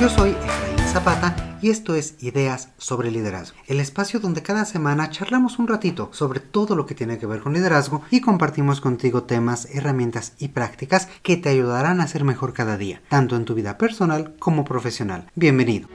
Yo 0.00 0.10
soy 0.10 0.30
Efraín 0.30 0.78
Zapata 0.92 1.58
y 1.62 1.70
esto 1.70 1.94
es 1.94 2.22
Ideas 2.22 2.68
sobre 2.76 3.10
Liderazgo, 3.10 3.56
el 3.66 3.80
espacio 3.80 4.20
donde 4.20 4.42
cada 4.42 4.66
semana 4.66 5.08
charlamos 5.08 5.58
un 5.58 5.68
ratito 5.68 6.10
sobre 6.12 6.38
todo 6.38 6.76
lo 6.76 6.84
que 6.84 6.94
tiene 6.94 7.18
que 7.18 7.24
ver 7.24 7.40
con 7.40 7.54
liderazgo 7.54 8.02
y 8.10 8.20
compartimos 8.20 8.82
contigo 8.82 9.22
temas, 9.22 9.66
herramientas 9.72 10.34
y 10.38 10.48
prácticas 10.48 11.08
que 11.22 11.38
te 11.38 11.48
ayudarán 11.48 12.02
a 12.02 12.08
ser 12.08 12.24
mejor 12.24 12.52
cada 12.52 12.76
día, 12.76 13.00
tanto 13.08 13.36
en 13.36 13.46
tu 13.46 13.54
vida 13.54 13.78
personal 13.78 14.34
como 14.38 14.66
profesional. 14.66 15.30
Bienvenido. 15.34 15.88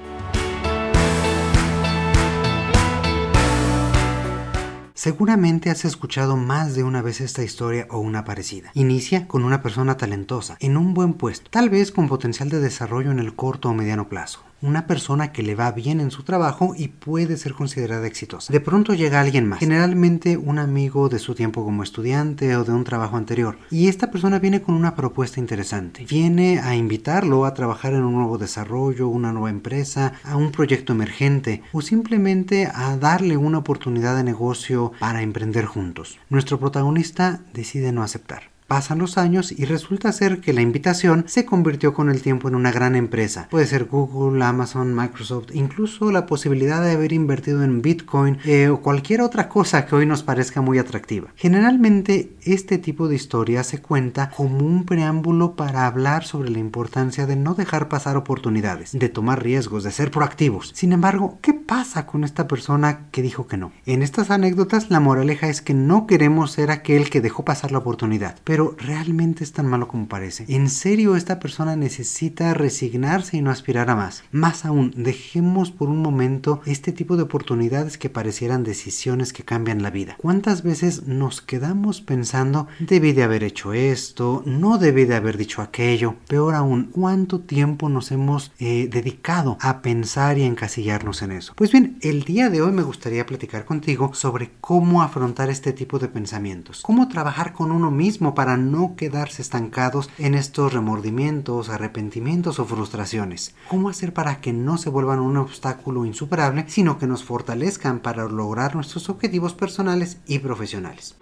Seguramente 5.03 5.71
has 5.71 5.83
escuchado 5.83 6.37
más 6.37 6.75
de 6.75 6.83
una 6.83 7.01
vez 7.01 7.21
esta 7.21 7.41
historia 7.41 7.87
o 7.89 7.97
una 7.97 8.23
parecida. 8.23 8.69
Inicia 8.75 9.27
con 9.27 9.43
una 9.43 9.63
persona 9.63 9.97
talentosa, 9.97 10.57
en 10.59 10.77
un 10.77 10.93
buen 10.93 11.15
puesto, 11.15 11.49
tal 11.49 11.71
vez 11.71 11.91
con 11.91 12.07
potencial 12.07 12.49
de 12.49 12.59
desarrollo 12.59 13.09
en 13.09 13.17
el 13.17 13.35
corto 13.35 13.69
o 13.69 13.73
mediano 13.73 14.09
plazo 14.09 14.43
una 14.61 14.87
persona 14.87 15.31
que 15.31 15.43
le 15.43 15.55
va 15.55 15.71
bien 15.71 15.99
en 15.99 16.11
su 16.11 16.23
trabajo 16.23 16.73
y 16.77 16.89
puede 16.89 17.37
ser 17.37 17.53
considerada 17.53 18.07
exitosa. 18.07 18.51
De 18.51 18.59
pronto 18.59 18.93
llega 18.93 19.21
alguien 19.21 19.47
más, 19.47 19.59
generalmente 19.59 20.37
un 20.37 20.59
amigo 20.59 21.09
de 21.09 21.19
su 21.19 21.35
tiempo 21.35 21.63
como 21.63 21.83
estudiante 21.83 22.55
o 22.55 22.63
de 22.63 22.71
un 22.71 22.83
trabajo 22.83 23.17
anterior, 23.17 23.57
y 23.69 23.87
esta 23.87 24.11
persona 24.11 24.39
viene 24.39 24.61
con 24.61 24.75
una 24.75 24.95
propuesta 24.95 25.39
interesante. 25.39 26.05
Viene 26.05 26.59
a 26.59 26.75
invitarlo 26.75 27.45
a 27.45 27.53
trabajar 27.53 27.93
en 27.93 28.03
un 28.03 28.13
nuevo 28.13 28.37
desarrollo, 28.37 29.07
una 29.07 29.31
nueva 29.31 29.49
empresa, 29.49 30.13
a 30.23 30.35
un 30.35 30.51
proyecto 30.51 30.93
emergente 30.93 31.63
o 31.71 31.81
simplemente 31.81 32.69
a 32.73 32.97
darle 32.97 33.37
una 33.37 33.59
oportunidad 33.59 34.15
de 34.15 34.23
negocio 34.23 34.91
para 34.99 35.21
emprender 35.21 35.65
juntos. 35.65 36.19
Nuestro 36.29 36.59
protagonista 36.59 37.41
decide 37.53 37.91
no 37.91 38.03
aceptar. 38.03 38.50
Pasan 38.71 38.99
los 38.99 39.17
años 39.17 39.51
y 39.51 39.65
resulta 39.65 40.13
ser 40.13 40.39
que 40.39 40.53
la 40.53 40.61
invitación 40.61 41.25
se 41.27 41.43
convirtió 41.43 41.93
con 41.93 42.09
el 42.09 42.21
tiempo 42.21 42.47
en 42.47 42.55
una 42.55 42.71
gran 42.71 42.95
empresa. 42.95 43.49
Puede 43.51 43.67
ser 43.67 43.83
Google, 43.83 44.41
Amazon, 44.45 44.95
Microsoft, 44.95 45.49
incluso 45.53 46.09
la 46.09 46.25
posibilidad 46.25 46.81
de 46.81 46.91
haber 46.93 47.11
invertido 47.11 47.65
en 47.65 47.81
Bitcoin 47.81 48.37
eh, 48.45 48.69
o 48.69 48.79
cualquier 48.79 49.23
otra 49.23 49.49
cosa 49.49 49.85
que 49.85 49.95
hoy 49.95 50.05
nos 50.05 50.23
parezca 50.23 50.61
muy 50.61 50.77
atractiva. 50.77 51.33
Generalmente 51.35 52.31
este 52.43 52.77
tipo 52.77 53.09
de 53.09 53.15
historia 53.15 53.65
se 53.65 53.81
cuenta 53.81 54.29
como 54.29 54.65
un 54.65 54.85
preámbulo 54.85 55.57
para 55.57 55.85
hablar 55.85 56.23
sobre 56.23 56.49
la 56.49 56.59
importancia 56.59 57.25
de 57.25 57.35
no 57.35 57.55
dejar 57.55 57.89
pasar 57.89 58.15
oportunidades, 58.15 58.93
de 58.93 59.09
tomar 59.09 59.43
riesgos, 59.43 59.83
de 59.83 59.91
ser 59.91 60.11
proactivos. 60.11 60.71
Sin 60.73 60.93
embargo, 60.93 61.39
¿qué 61.41 61.53
pasa 61.53 62.05
con 62.05 62.23
esta 62.23 62.47
persona 62.47 63.09
que 63.11 63.21
dijo 63.21 63.47
que 63.47 63.57
no? 63.57 63.73
En 63.85 64.01
estas 64.01 64.31
anécdotas 64.31 64.89
la 64.89 65.01
moraleja 65.01 65.49
es 65.49 65.61
que 65.61 65.73
no 65.73 66.07
queremos 66.07 66.53
ser 66.53 66.71
aquel 66.71 67.09
que 67.09 67.19
dejó 67.19 67.43
pasar 67.43 67.73
la 67.73 67.79
oportunidad, 67.79 68.37
pero 68.45 68.60
realmente 68.77 69.43
es 69.43 69.51
tan 69.51 69.67
malo 69.67 69.87
como 69.87 70.07
parece. 70.07 70.45
En 70.47 70.69
serio, 70.69 71.15
esta 71.15 71.39
persona 71.39 71.75
necesita 71.75 72.53
resignarse 72.53 73.37
y 73.37 73.41
no 73.41 73.51
aspirar 73.51 73.89
a 73.89 73.95
más. 73.95 74.23
Más 74.31 74.65
aún, 74.65 74.93
dejemos 74.95 75.71
por 75.71 75.89
un 75.89 76.01
momento 76.01 76.61
este 76.65 76.91
tipo 76.91 77.17
de 77.17 77.23
oportunidades 77.23 77.97
que 77.97 78.09
parecieran 78.09 78.63
decisiones 78.63 79.33
que 79.33 79.43
cambian 79.43 79.83
la 79.83 79.89
vida. 79.89 80.15
¿Cuántas 80.17 80.63
veces 80.63 81.07
nos 81.07 81.41
quedamos 81.41 82.01
pensando, 82.01 82.67
debí 82.79 83.13
de 83.13 83.23
haber 83.23 83.43
hecho 83.43 83.73
esto, 83.73 84.43
no 84.45 84.77
debí 84.77 85.05
de 85.05 85.15
haber 85.15 85.37
dicho 85.37 85.61
aquello? 85.61 86.15
Peor 86.27 86.55
aún, 86.55 86.89
¿cuánto 86.91 87.39
tiempo 87.39 87.89
nos 87.89 88.11
hemos 88.11 88.51
eh, 88.59 88.87
dedicado 88.91 89.57
a 89.61 89.81
pensar 89.81 90.37
y 90.37 90.43
encasillarnos 90.43 91.21
en 91.21 91.31
eso? 91.31 91.53
Pues 91.55 91.71
bien, 91.71 91.97
el 92.01 92.23
día 92.23 92.49
de 92.49 92.61
hoy 92.61 92.71
me 92.71 92.83
gustaría 92.83 93.25
platicar 93.25 93.65
contigo 93.65 94.13
sobre 94.13 94.51
cómo 94.61 95.01
afrontar 95.01 95.49
este 95.49 95.73
tipo 95.73 95.99
de 95.99 96.07
pensamientos, 96.07 96.81
cómo 96.81 97.07
trabajar 97.07 97.53
con 97.53 97.71
uno 97.71 97.91
mismo 97.91 98.35
para 98.35 98.50
no 98.57 98.95
quedarse 98.95 99.41
estancados 99.41 100.09
en 100.17 100.35
estos 100.35 100.73
remordimientos, 100.73 101.69
arrepentimientos 101.69 102.59
o 102.59 102.65
frustraciones. 102.65 103.55
¿Cómo 103.69 103.89
hacer 103.89 104.13
para 104.13 104.41
que 104.41 104.53
no 104.53 104.77
se 104.77 104.89
vuelvan 104.89 105.19
un 105.19 105.37
obstáculo 105.37 106.05
insuperable, 106.05 106.65
sino 106.67 106.97
que 106.97 107.07
nos 107.07 107.23
fortalezcan 107.23 107.99
para 107.99 108.27
lograr 108.27 108.75
nuestros 108.75 109.09
objetivos 109.09 109.53
personales 109.53 110.17
y 110.27 110.39
profesionales? 110.39 111.15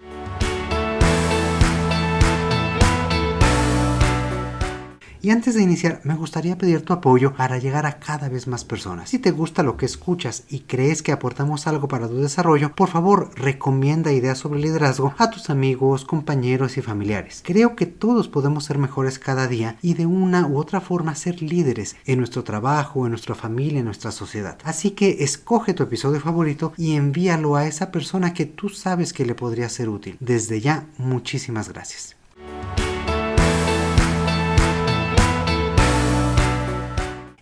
Y 5.22 5.30
antes 5.30 5.54
de 5.54 5.62
iniciar, 5.62 6.00
me 6.04 6.14
gustaría 6.14 6.56
pedir 6.56 6.82
tu 6.82 6.94
apoyo 6.94 7.34
para 7.34 7.58
llegar 7.58 7.84
a 7.84 7.98
cada 7.98 8.30
vez 8.30 8.46
más 8.46 8.64
personas. 8.64 9.10
Si 9.10 9.18
te 9.18 9.32
gusta 9.32 9.62
lo 9.62 9.76
que 9.76 9.84
escuchas 9.84 10.44
y 10.48 10.60
crees 10.60 11.02
que 11.02 11.12
aportamos 11.12 11.66
algo 11.66 11.88
para 11.88 12.08
tu 12.08 12.16
desarrollo, 12.16 12.74
por 12.74 12.88
favor 12.88 13.30
recomienda 13.36 14.12
ideas 14.12 14.38
sobre 14.38 14.60
liderazgo 14.60 15.14
a 15.18 15.28
tus 15.30 15.50
amigos, 15.50 16.06
compañeros 16.06 16.78
y 16.78 16.82
familiares. 16.82 17.42
Creo 17.44 17.76
que 17.76 17.84
todos 17.84 18.28
podemos 18.28 18.64
ser 18.64 18.78
mejores 18.78 19.18
cada 19.18 19.46
día 19.46 19.76
y 19.82 19.92
de 19.92 20.06
una 20.06 20.46
u 20.46 20.56
otra 20.56 20.80
forma 20.80 21.14
ser 21.14 21.42
líderes 21.42 21.96
en 22.06 22.18
nuestro 22.18 22.42
trabajo, 22.42 23.04
en 23.04 23.10
nuestra 23.10 23.34
familia, 23.34 23.80
en 23.80 23.84
nuestra 23.84 24.12
sociedad. 24.12 24.58
Así 24.64 24.92
que 24.92 25.22
escoge 25.22 25.74
tu 25.74 25.82
episodio 25.82 26.20
favorito 26.20 26.72
y 26.78 26.94
envíalo 26.94 27.56
a 27.56 27.66
esa 27.66 27.90
persona 27.90 28.32
que 28.32 28.46
tú 28.46 28.70
sabes 28.70 29.12
que 29.12 29.26
le 29.26 29.34
podría 29.34 29.68
ser 29.68 29.90
útil. 29.90 30.16
Desde 30.20 30.60
ya, 30.60 30.86
muchísimas 30.96 31.68
gracias. 31.68 32.19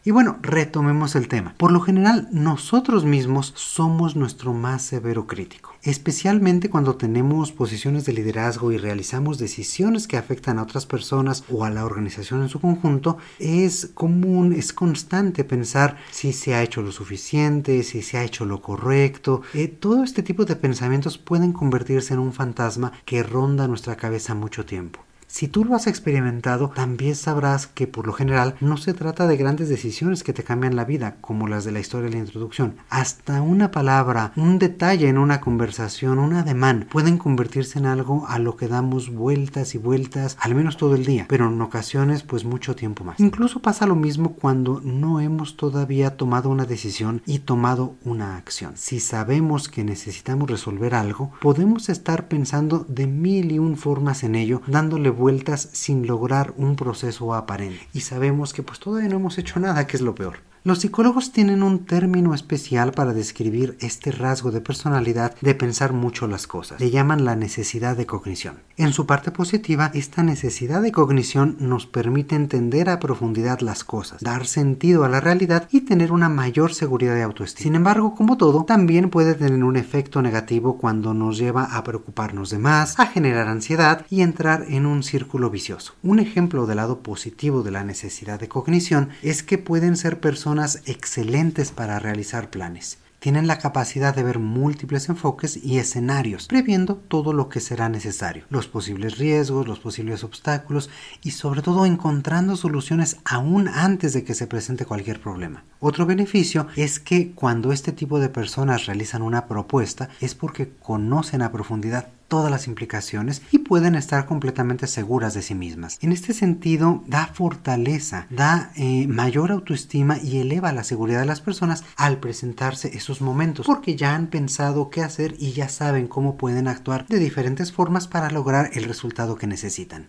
Y 0.08 0.10
bueno, 0.10 0.38
retomemos 0.40 1.16
el 1.16 1.28
tema. 1.28 1.54
Por 1.58 1.70
lo 1.70 1.80
general, 1.80 2.28
nosotros 2.32 3.04
mismos 3.04 3.52
somos 3.56 4.16
nuestro 4.16 4.54
más 4.54 4.80
severo 4.80 5.26
crítico, 5.26 5.74
especialmente 5.82 6.70
cuando 6.70 6.96
tenemos 6.96 7.52
posiciones 7.52 8.06
de 8.06 8.14
liderazgo 8.14 8.72
y 8.72 8.78
realizamos 8.78 9.36
decisiones 9.36 10.08
que 10.08 10.16
afectan 10.16 10.58
a 10.58 10.62
otras 10.62 10.86
personas 10.86 11.44
o 11.50 11.66
a 11.66 11.68
la 11.68 11.84
organización 11.84 12.40
en 12.40 12.48
su 12.48 12.58
conjunto. 12.58 13.18
Es 13.38 13.90
común, 13.92 14.54
es 14.54 14.72
constante 14.72 15.44
pensar 15.44 15.98
si 16.10 16.32
se 16.32 16.54
ha 16.54 16.62
hecho 16.62 16.80
lo 16.80 16.90
suficiente, 16.90 17.82
si 17.82 18.00
se 18.00 18.16
ha 18.16 18.24
hecho 18.24 18.46
lo 18.46 18.62
correcto. 18.62 19.42
Eh, 19.52 19.68
todo 19.68 20.04
este 20.04 20.22
tipo 20.22 20.46
de 20.46 20.56
pensamientos 20.56 21.18
pueden 21.18 21.52
convertirse 21.52 22.14
en 22.14 22.20
un 22.20 22.32
fantasma 22.32 22.92
que 23.04 23.22
ronda 23.22 23.68
nuestra 23.68 23.96
cabeza 23.96 24.34
mucho 24.34 24.64
tiempo. 24.64 25.00
Si 25.28 25.46
tú 25.46 25.62
lo 25.62 25.74
has 25.74 25.86
experimentado, 25.86 26.70
también 26.74 27.14
sabrás 27.14 27.66
que 27.66 27.86
por 27.86 28.06
lo 28.06 28.14
general 28.14 28.56
no 28.62 28.78
se 28.78 28.94
trata 28.94 29.26
de 29.26 29.36
grandes 29.36 29.68
decisiones 29.68 30.24
que 30.24 30.32
te 30.32 30.42
cambian 30.42 30.74
la 30.74 30.86
vida, 30.86 31.16
como 31.20 31.46
las 31.46 31.64
de 31.64 31.70
la 31.70 31.80
historia 31.80 32.08
de 32.08 32.16
la 32.16 32.22
introducción. 32.22 32.76
Hasta 32.88 33.42
una 33.42 33.70
palabra, 33.70 34.32
un 34.36 34.58
detalle 34.58 35.06
en 35.06 35.18
una 35.18 35.42
conversación, 35.42 36.18
un 36.18 36.32
ademán, 36.32 36.86
pueden 36.90 37.18
convertirse 37.18 37.78
en 37.78 37.84
algo 37.84 38.26
a 38.26 38.38
lo 38.38 38.56
que 38.56 38.68
damos 38.68 39.12
vueltas 39.12 39.74
y 39.74 39.78
vueltas, 39.78 40.38
al 40.40 40.54
menos 40.54 40.78
todo 40.78 40.94
el 40.94 41.04
día, 41.04 41.26
pero 41.28 41.48
en 41.48 41.60
ocasiones 41.60 42.22
pues 42.22 42.46
mucho 42.46 42.74
tiempo 42.74 43.04
más. 43.04 43.20
Incluso 43.20 43.60
pasa 43.60 43.86
lo 43.86 43.96
mismo 43.96 44.32
cuando 44.32 44.80
no 44.82 45.20
hemos 45.20 45.58
todavía 45.58 46.16
tomado 46.16 46.48
una 46.48 46.64
decisión 46.64 47.20
y 47.26 47.40
tomado 47.40 47.96
una 48.02 48.38
acción. 48.38 48.72
Si 48.76 48.98
sabemos 48.98 49.68
que 49.68 49.84
necesitamos 49.84 50.48
resolver 50.50 50.94
algo, 50.94 51.32
podemos 51.42 51.90
estar 51.90 52.28
pensando 52.28 52.86
de 52.88 53.06
mil 53.06 53.52
y 53.52 53.58
un 53.58 53.76
formas 53.76 54.24
en 54.24 54.34
ello, 54.34 54.62
dándole 54.66 55.10
vueltas 55.18 55.68
sin 55.72 56.06
lograr 56.06 56.54
un 56.56 56.76
proceso 56.76 57.34
aparente. 57.34 57.86
Y 57.92 58.00
sabemos 58.00 58.54
que 58.54 58.62
pues 58.62 58.78
todavía 58.78 59.08
no 59.08 59.16
hemos 59.16 59.36
hecho 59.36 59.60
nada, 59.60 59.86
que 59.86 59.96
es 59.96 60.02
lo 60.02 60.14
peor. 60.14 60.47
Los 60.64 60.80
psicólogos 60.80 61.32
tienen 61.32 61.62
un 61.62 61.86
término 61.86 62.34
especial 62.34 62.90
para 62.92 63.12
describir 63.12 63.76
este 63.80 64.10
rasgo 64.10 64.50
de 64.50 64.60
personalidad 64.60 65.36
de 65.40 65.54
pensar 65.54 65.92
mucho 65.92 66.26
las 66.26 66.48
cosas. 66.48 66.80
Le 66.80 66.90
llaman 66.90 67.24
la 67.24 67.36
necesidad 67.36 67.96
de 67.96 68.06
cognición. 68.06 68.56
En 68.76 68.92
su 68.92 69.06
parte 69.06 69.30
positiva, 69.30 69.90
esta 69.94 70.22
necesidad 70.22 70.82
de 70.82 70.92
cognición 70.92 71.56
nos 71.60 71.86
permite 71.86 72.34
entender 72.34 72.90
a 72.90 72.98
profundidad 72.98 73.60
las 73.60 73.84
cosas, 73.84 74.20
dar 74.20 74.46
sentido 74.46 75.04
a 75.04 75.08
la 75.08 75.20
realidad 75.20 75.68
y 75.70 75.82
tener 75.82 76.10
una 76.12 76.28
mayor 76.28 76.74
seguridad 76.74 77.14
de 77.14 77.22
autoestima. 77.22 77.62
Sin 77.62 77.74
embargo, 77.76 78.14
como 78.16 78.36
todo, 78.36 78.64
también 78.64 79.10
puede 79.10 79.34
tener 79.34 79.62
un 79.62 79.76
efecto 79.76 80.22
negativo 80.22 80.76
cuando 80.76 81.14
nos 81.14 81.38
lleva 81.38 81.64
a 81.76 81.84
preocuparnos 81.84 82.50
de 82.50 82.58
más, 82.58 82.98
a 82.98 83.06
generar 83.06 83.46
ansiedad 83.46 84.04
y 84.10 84.22
entrar 84.22 84.64
en 84.68 84.86
un 84.86 85.04
círculo 85.04 85.50
vicioso. 85.50 85.94
Un 86.02 86.18
ejemplo 86.18 86.66
del 86.66 86.76
lado 86.76 87.00
positivo 87.00 87.62
de 87.62 87.70
la 87.70 87.84
necesidad 87.84 88.40
de 88.40 88.48
cognición 88.48 89.10
es 89.22 89.42
que 89.42 89.58
pueden 89.58 89.96
ser 89.96 90.20
personas 90.20 90.47
excelentes 90.86 91.70
para 91.70 91.98
realizar 91.98 92.50
planes. 92.50 92.98
Tienen 93.18 93.48
la 93.48 93.58
capacidad 93.58 94.14
de 94.14 94.22
ver 94.22 94.38
múltiples 94.38 95.08
enfoques 95.08 95.56
y 95.56 95.78
escenarios, 95.78 96.46
previendo 96.46 96.94
todo 96.94 97.32
lo 97.32 97.48
que 97.48 97.58
será 97.58 97.88
necesario, 97.88 98.44
los 98.48 98.68
posibles 98.68 99.18
riesgos, 99.18 99.66
los 99.66 99.80
posibles 99.80 100.22
obstáculos 100.22 100.88
y 101.22 101.32
sobre 101.32 101.60
todo 101.60 101.84
encontrando 101.84 102.56
soluciones 102.56 103.16
aún 103.24 103.66
antes 103.68 104.12
de 104.12 104.22
que 104.22 104.34
se 104.34 104.46
presente 104.46 104.86
cualquier 104.86 105.20
problema. 105.20 105.64
Otro 105.80 106.06
beneficio 106.06 106.68
es 106.76 107.00
que 107.00 107.32
cuando 107.32 107.72
este 107.72 107.90
tipo 107.90 108.20
de 108.20 108.28
personas 108.28 108.86
realizan 108.86 109.22
una 109.22 109.46
propuesta 109.46 110.08
es 110.20 110.36
porque 110.36 110.70
conocen 110.80 111.42
a 111.42 111.50
profundidad 111.50 112.08
todas 112.28 112.50
las 112.50 112.66
implicaciones 112.66 113.42
y 113.50 113.58
pueden 113.58 113.94
estar 113.94 114.26
completamente 114.26 114.86
seguras 114.86 115.34
de 115.34 115.42
sí 115.42 115.54
mismas. 115.54 115.98
En 116.02 116.12
este 116.12 116.34
sentido, 116.34 117.02
da 117.06 117.26
fortaleza, 117.26 118.26
da 118.30 118.70
eh, 118.76 119.06
mayor 119.08 119.50
autoestima 119.50 120.18
y 120.22 120.38
eleva 120.38 120.72
la 120.72 120.84
seguridad 120.84 121.20
de 121.20 121.26
las 121.26 121.40
personas 121.40 121.84
al 121.96 122.18
presentarse 122.18 122.96
esos 122.96 123.20
momentos, 123.20 123.66
porque 123.66 123.96
ya 123.96 124.14
han 124.14 124.28
pensado 124.28 124.90
qué 124.90 125.02
hacer 125.02 125.34
y 125.38 125.52
ya 125.52 125.68
saben 125.68 126.06
cómo 126.06 126.36
pueden 126.36 126.68
actuar 126.68 127.06
de 127.06 127.18
diferentes 127.18 127.72
formas 127.72 128.06
para 128.06 128.30
lograr 128.30 128.70
el 128.74 128.84
resultado 128.84 129.36
que 129.36 129.46
necesitan. 129.46 130.08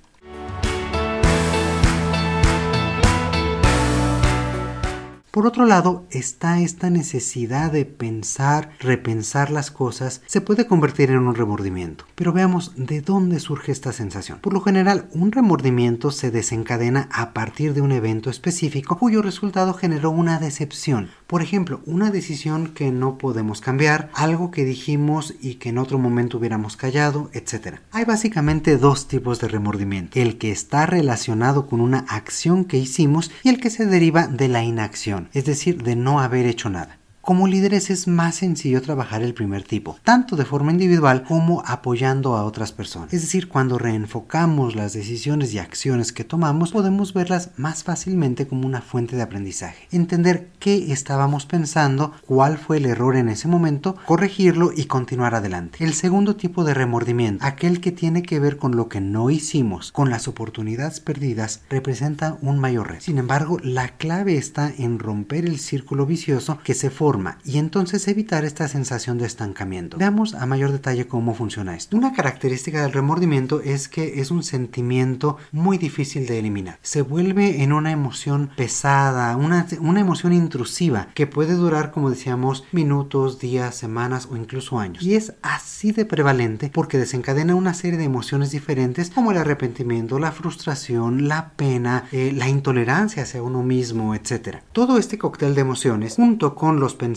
Por 5.40 5.48
otro 5.48 5.66
lado, 5.66 6.06
está 6.12 6.60
esta 6.60 6.90
necesidad 6.90 7.72
de 7.72 7.86
pensar, 7.86 8.72
repensar 8.78 9.52
las 9.52 9.72
cosas, 9.72 10.22
se 10.26 10.42
puede 10.42 10.68
convertir 10.68 11.12
en 11.12 11.20
un 11.20 11.34
remordimiento. 11.34 12.04
Pero 12.16 12.34
veamos 12.34 12.74
de 12.76 13.00
dónde 13.00 13.40
surge 13.40 13.72
esta 13.72 13.94
sensación. 13.94 14.40
Por 14.40 14.52
lo 14.52 14.60
general, 14.60 15.08
un 15.14 15.32
remordimiento 15.32 16.12
se 16.12 16.30
desencadena 16.30 17.08
a 17.14 17.32
partir 17.32 17.74
de 17.74 17.80
un 17.80 17.94
evento 17.94 18.30
específico 18.30 19.00
cuyo 19.00 19.22
resultado 19.22 19.74
generó 19.74 20.12
una 20.12 20.40
decepción. 20.40 21.10
Por 21.30 21.44
ejemplo, 21.44 21.82
una 21.86 22.10
decisión 22.10 22.74
que 22.74 22.92
no 22.92 23.20
podemos 23.20 23.62
cambiar, 23.62 24.10
algo 24.16 24.50
que 24.50 24.66
dijimos 24.66 25.36
y 25.40 25.56
que 25.56 25.70
en 25.70 25.78
otro 25.78 26.00
momento 26.00 26.40
hubiéramos 26.40 26.76
callado, 26.76 27.30
etc. 27.34 27.82
Hay 27.92 28.04
básicamente 28.04 28.78
dos 28.78 29.08
tipos 29.08 29.40
de 29.40 29.48
remordimiento. 29.48 30.20
El 30.20 30.40
que 30.40 30.50
está 30.50 30.88
relacionado 30.88 31.68
con 31.68 31.82
una 31.82 32.00
acción 32.10 32.66
que 32.66 32.78
hicimos 32.78 33.30
y 33.44 33.50
el 33.50 33.60
que 33.60 33.70
se 33.70 33.86
deriva 33.86 34.26
de 34.26 34.48
la 34.48 34.64
inacción, 34.64 35.30
es 35.34 35.46
decir, 35.46 35.84
de 35.84 35.96
no 35.96 36.20
haber 36.20 36.48
hecho 36.48 36.72
nada. 36.72 36.99
Como 37.30 37.46
líderes 37.46 37.92
es 37.92 38.08
más 38.08 38.38
sencillo 38.38 38.82
trabajar 38.82 39.22
el 39.22 39.36
primer 39.36 39.62
tipo, 39.62 40.00
tanto 40.04 40.36
de 40.36 40.46
forma 40.46 40.72
individual 40.72 41.22
como 41.22 41.62
apoyando 41.64 42.36
a 42.36 42.44
otras 42.44 42.72
personas. 42.72 43.14
Es 43.14 43.22
decir, 43.22 43.50
cuando 43.50 43.78
reenfocamos 43.78 44.76
las 44.76 44.94
decisiones 44.94 45.54
y 45.54 45.60
acciones 45.60 46.12
que 46.12 46.24
tomamos, 46.24 46.72
podemos 46.72 47.14
verlas 47.14 47.52
más 47.56 47.84
fácilmente 47.84 48.48
como 48.48 48.66
una 48.66 48.82
fuente 48.82 49.16
de 49.16 49.22
aprendizaje. 49.22 49.88
Entender 49.92 50.50
qué 50.58 50.92
estábamos 50.92 51.46
pensando, 51.46 52.14
cuál 52.26 52.58
fue 52.58 52.78
el 52.78 52.88
error 52.88 53.16
en 53.16 53.30
ese 53.30 53.48
momento, 53.48 53.96
corregirlo 54.08 54.72
y 54.76 54.86
continuar 54.86 55.36
adelante. 55.36 55.84
El 55.84 55.94
segundo 55.94 56.36
tipo 56.36 56.64
de 56.64 56.74
remordimiento, 56.74 57.46
aquel 57.46 57.80
que 57.80 57.92
tiene 57.92 58.24
que 58.24 58.40
ver 58.40 58.58
con 58.58 58.76
lo 58.76 58.90
que 58.90 59.02
no 59.02 59.30
hicimos, 59.30 59.92
con 59.92 60.10
las 60.10 60.28
oportunidades 60.28 61.00
perdidas, 61.00 61.62
representa 61.70 62.40
un 62.42 62.58
mayor 62.58 62.88
reto. 62.88 63.04
Sin 63.04 63.20
embargo, 63.20 63.60
la 63.62 63.90
clave 63.90 64.36
está 64.36 64.74
en 64.76 64.98
romper 64.98 65.46
el 65.46 65.60
círculo 65.60 66.08
vicioso 66.08 66.58
que 66.64 66.74
se 66.74 66.90
forma 66.90 67.19
y 67.44 67.58
entonces 67.58 68.08
evitar 68.08 68.46
esta 68.46 68.68
sensación 68.68 69.18
de 69.18 69.26
estancamiento. 69.26 69.98
Veamos 69.98 70.34
a 70.34 70.46
mayor 70.46 70.72
detalle 70.72 71.08
cómo 71.08 71.34
funciona 71.34 71.76
esto. 71.76 71.98
Una 71.98 72.14
característica 72.14 72.82
del 72.82 72.94
remordimiento 72.94 73.62
es 73.62 73.88
que 73.88 74.22
es 74.22 74.32
un 74.32 74.44
sentimiento 74.44 75.38
muy 75.52 75.78
difícil 75.78 76.26
de 76.26 76.40
eliminar. 76.40 76.80
Se 76.82 77.02
vuelve 77.02 77.64
en 77.64 77.74
una 77.74 77.92
emoción 77.92 78.50
pesada, 78.56 79.36
una, 79.36 79.68
una 79.80 80.00
emoción 80.00 80.34
intrusiva 80.34 81.10
que 81.14 81.28
puede 81.28 81.54
durar, 81.54 81.92
como 81.92 82.10
decíamos, 82.10 82.64
minutos, 82.72 83.40
días, 83.40 83.76
semanas 83.76 84.28
o 84.32 84.38
incluso 84.38 84.80
años. 84.80 85.04
Y 85.04 85.16
es 85.16 85.34
así 85.42 85.92
de 85.92 86.06
prevalente 86.06 86.72
porque 86.74 86.98
desencadena 86.98 87.56
una 87.56 87.74
serie 87.74 87.98
de 87.98 88.06
emociones 88.06 88.52
diferentes 88.52 89.10
como 89.10 89.32
el 89.32 89.38
arrepentimiento, 89.38 90.20
la 90.20 90.32
frustración, 90.32 91.28
la 91.28 91.52
pena, 91.52 92.06
eh, 92.12 92.34
la 92.36 92.50
intolerancia 92.50 93.24
hacia 93.24 93.44
uno 93.44 93.64
mismo, 93.64 94.16
etc. 94.16 94.58
Todo 94.72 94.98
este 94.98 95.18
cóctel 95.18 95.56
de 95.56 95.62
emociones, 95.62 96.16
junto 96.16 96.56
con 96.56 96.80
los 96.80 96.96
pensamientos 96.96 97.09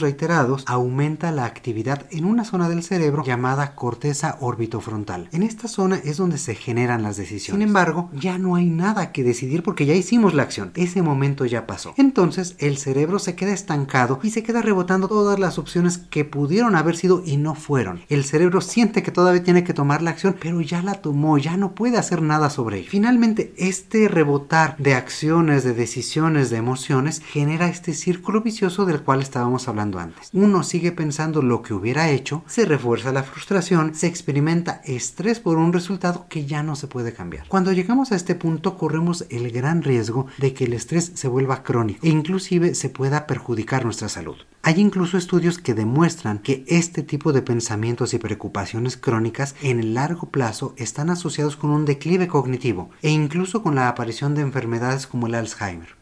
reiterados 0.00 0.64
aumenta 0.66 1.32
la 1.32 1.44
actividad 1.44 2.06
en 2.10 2.24
una 2.24 2.44
zona 2.44 2.68
del 2.68 2.82
cerebro 2.82 3.24
llamada 3.24 3.74
corteza 3.74 4.36
orbitofrontal. 4.40 5.28
En 5.32 5.42
esta 5.42 5.68
zona 5.68 5.96
es 6.04 6.16
donde 6.16 6.38
se 6.38 6.54
generan 6.54 7.02
las 7.02 7.16
decisiones. 7.16 7.60
Sin 7.60 7.68
embargo, 7.68 8.10
ya 8.12 8.38
no 8.38 8.56
hay 8.56 8.66
nada 8.66 9.12
que 9.12 9.22
decidir 9.22 9.62
porque 9.62 9.86
ya 9.86 9.94
hicimos 9.94 10.34
la 10.34 10.42
acción. 10.42 10.72
Ese 10.74 11.02
momento 11.02 11.44
ya 11.44 11.66
pasó. 11.66 11.94
Entonces, 11.96 12.56
el 12.58 12.78
cerebro 12.78 13.18
se 13.18 13.34
queda 13.34 13.52
estancado 13.52 14.18
y 14.22 14.30
se 14.30 14.42
queda 14.42 14.62
rebotando 14.62 15.08
todas 15.08 15.38
las 15.38 15.58
opciones 15.58 15.98
que 15.98 16.24
pudieron 16.24 16.76
haber 16.76 16.96
sido 16.96 17.22
y 17.24 17.36
no 17.36 17.54
fueron. 17.54 18.00
El 18.08 18.24
cerebro 18.24 18.60
siente 18.60 19.02
que 19.02 19.10
todavía 19.10 19.42
tiene 19.42 19.64
que 19.64 19.74
tomar 19.74 20.02
la 20.02 20.10
acción, 20.10 20.36
pero 20.40 20.60
ya 20.60 20.82
la 20.82 20.94
tomó, 20.94 21.38
ya 21.38 21.56
no 21.56 21.74
puede 21.74 21.98
hacer 21.98 22.22
nada 22.22 22.50
sobre 22.50 22.78
ello. 22.78 22.88
Finalmente, 22.90 23.54
este 23.56 24.08
rebotar 24.08 24.76
de 24.78 24.94
acciones, 24.94 25.64
de 25.64 25.74
decisiones, 25.74 26.50
de 26.50 26.56
emociones 26.56 27.20
genera 27.20 27.68
este 27.68 27.94
círculo 27.94 28.40
vicioso 28.42 28.84
del 28.84 29.02
cual 29.02 29.20
estábamos 29.26 29.68
hablando 29.68 29.98
antes. 29.98 30.30
Uno 30.32 30.62
sigue 30.62 30.92
pensando 30.92 31.42
lo 31.42 31.62
que 31.62 31.74
hubiera 31.74 32.10
hecho, 32.10 32.42
se 32.46 32.64
refuerza 32.64 33.12
la 33.12 33.22
frustración, 33.22 33.94
se 33.94 34.06
experimenta 34.06 34.80
estrés 34.84 35.40
por 35.40 35.58
un 35.58 35.72
resultado 35.72 36.26
que 36.28 36.46
ya 36.46 36.62
no 36.62 36.76
se 36.76 36.86
puede 36.86 37.12
cambiar. 37.12 37.46
Cuando 37.48 37.72
llegamos 37.72 38.12
a 38.12 38.16
este 38.16 38.34
punto 38.34 38.78
corremos 38.78 39.26
el 39.30 39.50
gran 39.50 39.82
riesgo 39.82 40.26
de 40.38 40.54
que 40.54 40.64
el 40.64 40.72
estrés 40.72 41.12
se 41.14 41.28
vuelva 41.28 41.62
crónico 41.62 42.00
e 42.02 42.08
inclusive 42.08 42.74
se 42.74 42.88
pueda 42.88 43.26
perjudicar 43.26 43.84
nuestra 43.84 44.08
salud. 44.08 44.36
Hay 44.62 44.80
incluso 44.80 45.16
estudios 45.16 45.58
que 45.58 45.74
demuestran 45.74 46.40
que 46.40 46.64
este 46.66 47.02
tipo 47.02 47.32
de 47.32 47.42
pensamientos 47.42 48.14
y 48.14 48.18
preocupaciones 48.18 48.96
crónicas 48.96 49.54
en 49.62 49.78
el 49.78 49.94
largo 49.94 50.30
plazo 50.30 50.74
están 50.76 51.10
asociados 51.10 51.56
con 51.56 51.70
un 51.70 51.84
declive 51.84 52.26
cognitivo 52.26 52.90
e 53.02 53.10
incluso 53.10 53.62
con 53.62 53.74
la 53.74 53.88
aparición 53.88 54.34
de 54.34 54.42
enfermedades 54.42 55.06
como 55.06 55.26
el 55.26 55.34
Alzheimer. 55.34 55.94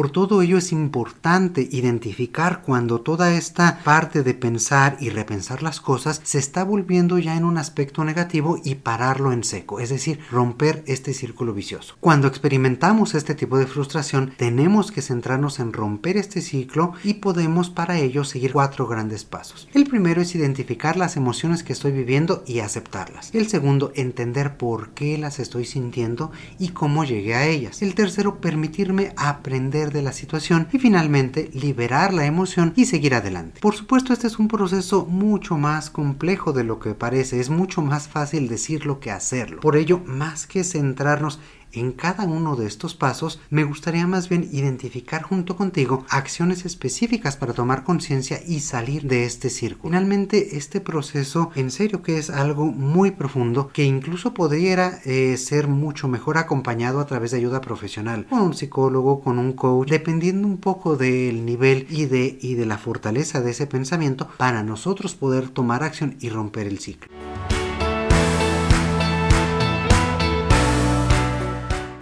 Por 0.00 0.12
todo 0.12 0.40
ello 0.40 0.56
es 0.56 0.72
importante 0.72 1.68
identificar 1.70 2.62
cuando 2.62 3.02
toda 3.02 3.34
esta 3.34 3.80
parte 3.84 4.22
de 4.22 4.32
pensar 4.32 4.96
y 4.98 5.10
repensar 5.10 5.62
las 5.62 5.82
cosas 5.82 6.22
se 6.24 6.38
está 6.38 6.64
volviendo 6.64 7.18
ya 7.18 7.36
en 7.36 7.44
un 7.44 7.58
aspecto 7.58 8.02
negativo 8.02 8.58
y 8.64 8.76
pararlo 8.76 9.30
en 9.30 9.44
seco, 9.44 9.78
es 9.78 9.90
decir, 9.90 10.20
romper 10.30 10.82
este 10.86 11.12
círculo 11.12 11.52
vicioso. 11.52 11.96
Cuando 12.00 12.28
experimentamos 12.28 13.14
este 13.14 13.34
tipo 13.34 13.58
de 13.58 13.66
frustración, 13.66 14.32
tenemos 14.38 14.90
que 14.90 15.02
centrarnos 15.02 15.60
en 15.60 15.74
romper 15.74 16.16
este 16.16 16.40
ciclo 16.40 16.94
y 17.04 17.14
podemos 17.20 17.68
para 17.68 17.98
ello 17.98 18.24
seguir 18.24 18.54
cuatro 18.54 18.86
grandes 18.86 19.26
pasos. 19.26 19.68
El 19.74 19.84
primero 19.84 20.22
es 20.22 20.34
identificar 20.34 20.96
las 20.96 21.18
emociones 21.18 21.62
que 21.62 21.74
estoy 21.74 21.92
viviendo 21.92 22.42
y 22.46 22.60
aceptarlas. 22.60 23.34
El 23.34 23.48
segundo, 23.48 23.92
entender 23.94 24.56
por 24.56 24.94
qué 24.94 25.18
las 25.18 25.38
estoy 25.40 25.66
sintiendo 25.66 26.32
y 26.58 26.70
cómo 26.70 27.04
llegué 27.04 27.34
a 27.34 27.46
ellas. 27.46 27.82
El 27.82 27.94
tercero, 27.94 28.40
permitirme 28.40 29.12
aprender 29.18 29.89
de 29.92 30.02
la 30.02 30.12
situación 30.12 30.68
y 30.72 30.78
finalmente 30.78 31.50
liberar 31.52 32.12
la 32.12 32.26
emoción 32.26 32.72
y 32.76 32.86
seguir 32.86 33.14
adelante. 33.14 33.60
Por 33.60 33.74
supuesto, 33.74 34.12
este 34.12 34.26
es 34.26 34.38
un 34.38 34.48
proceso 34.48 35.06
mucho 35.06 35.56
más 35.56 35.90
complejo 35.90 36.52
de 36.52 36.64
lo 36.64 36.80
que 36.80 36.94
parece, 36.94 37.40
es 37.40 37.50
mucho 37.50 37.82
más 37.82 38.08
fácil 38.08 38.48
decirlo 38.48 39.00
que 39.00 39.10
hacerlo. 39.10 39.60
Por 39.60 39.76
ello, 39.76 40.00
más 40.04 40.46
que 40.46 40.64
centrarnos 40.64 41.40
en 41.72 41.92
cada 41.92 42.24
uno 42.24 42.56
de 42.56 42.66
estos 42.66 42.94
pasos, 42.94 43.40
me 43.50 43.64
gustaría 43.64 44.06
más 44.06 44.28
bien 44.28 44.48
identificar 44.52 45.22
junto 45.22 45.56
contigo 45.56 46.04
acciones 46.08 46.64
específicas 46.64 47.36
para 47.36 47.52
tomar 47.52 47.84
conciencia 47.84 48.40
y 48.46 48.60
salir 48.60 49.02
de 49.02 49.24
este 49.24 49.50
círculo. 49.50 49.90
Finalmente, 49.90 50.56
este 50.56 50.80
proceso 50.80 51.50
en 51.54 51.70
serio 51.70 52.02
que 52.02 52.18
es 52.18 52.30
algo 52.30 52.66
muy 52.66 53.10
profundo 53.12 53.70
que 53.72 53.84
incluso 53.84 54.34
podría 54.34 55.00
eh, 55.04 55.36
ser 55.36 55.68
mucho 55.68 56.08
mejor 56.08 56.38
acompañado 56.38 57.00
a 57.00 57.06
través 57.06 57.30
de 57.30 57.38
ayuda 57.38 57.60
profesional, 57.60 58.26
con 58.28 58.40
un 58.40 58.54
psicólogo, 58.54 59.20
con 59.20 59.38
un 59.38 59.52
coach, 59.52 59.88
dependiendo 59.88 60.46
un 60.46 60.58
poco 60.58 60.96
del 60.96 61.44
nivel 61.44 61.86
y 61.90 62.06
de, 62.06 62.38
y 62.40 62.54
de 62.54 62.66
la 62.66 62.78
fortaleza 62.78 63.40
de 63.40 63.50
ese 63.50 63.66
pensamiento 63.66 64.28
para 64.36 64.62
nosotros 64.62 65.14
poder 65.14 65.48
tomar 65.48 65.82
acción 65.82 66.16
y 66.20 66.28
romper 66.28 66.66
el 66.66 66.78
ciclo. 66.78 67.29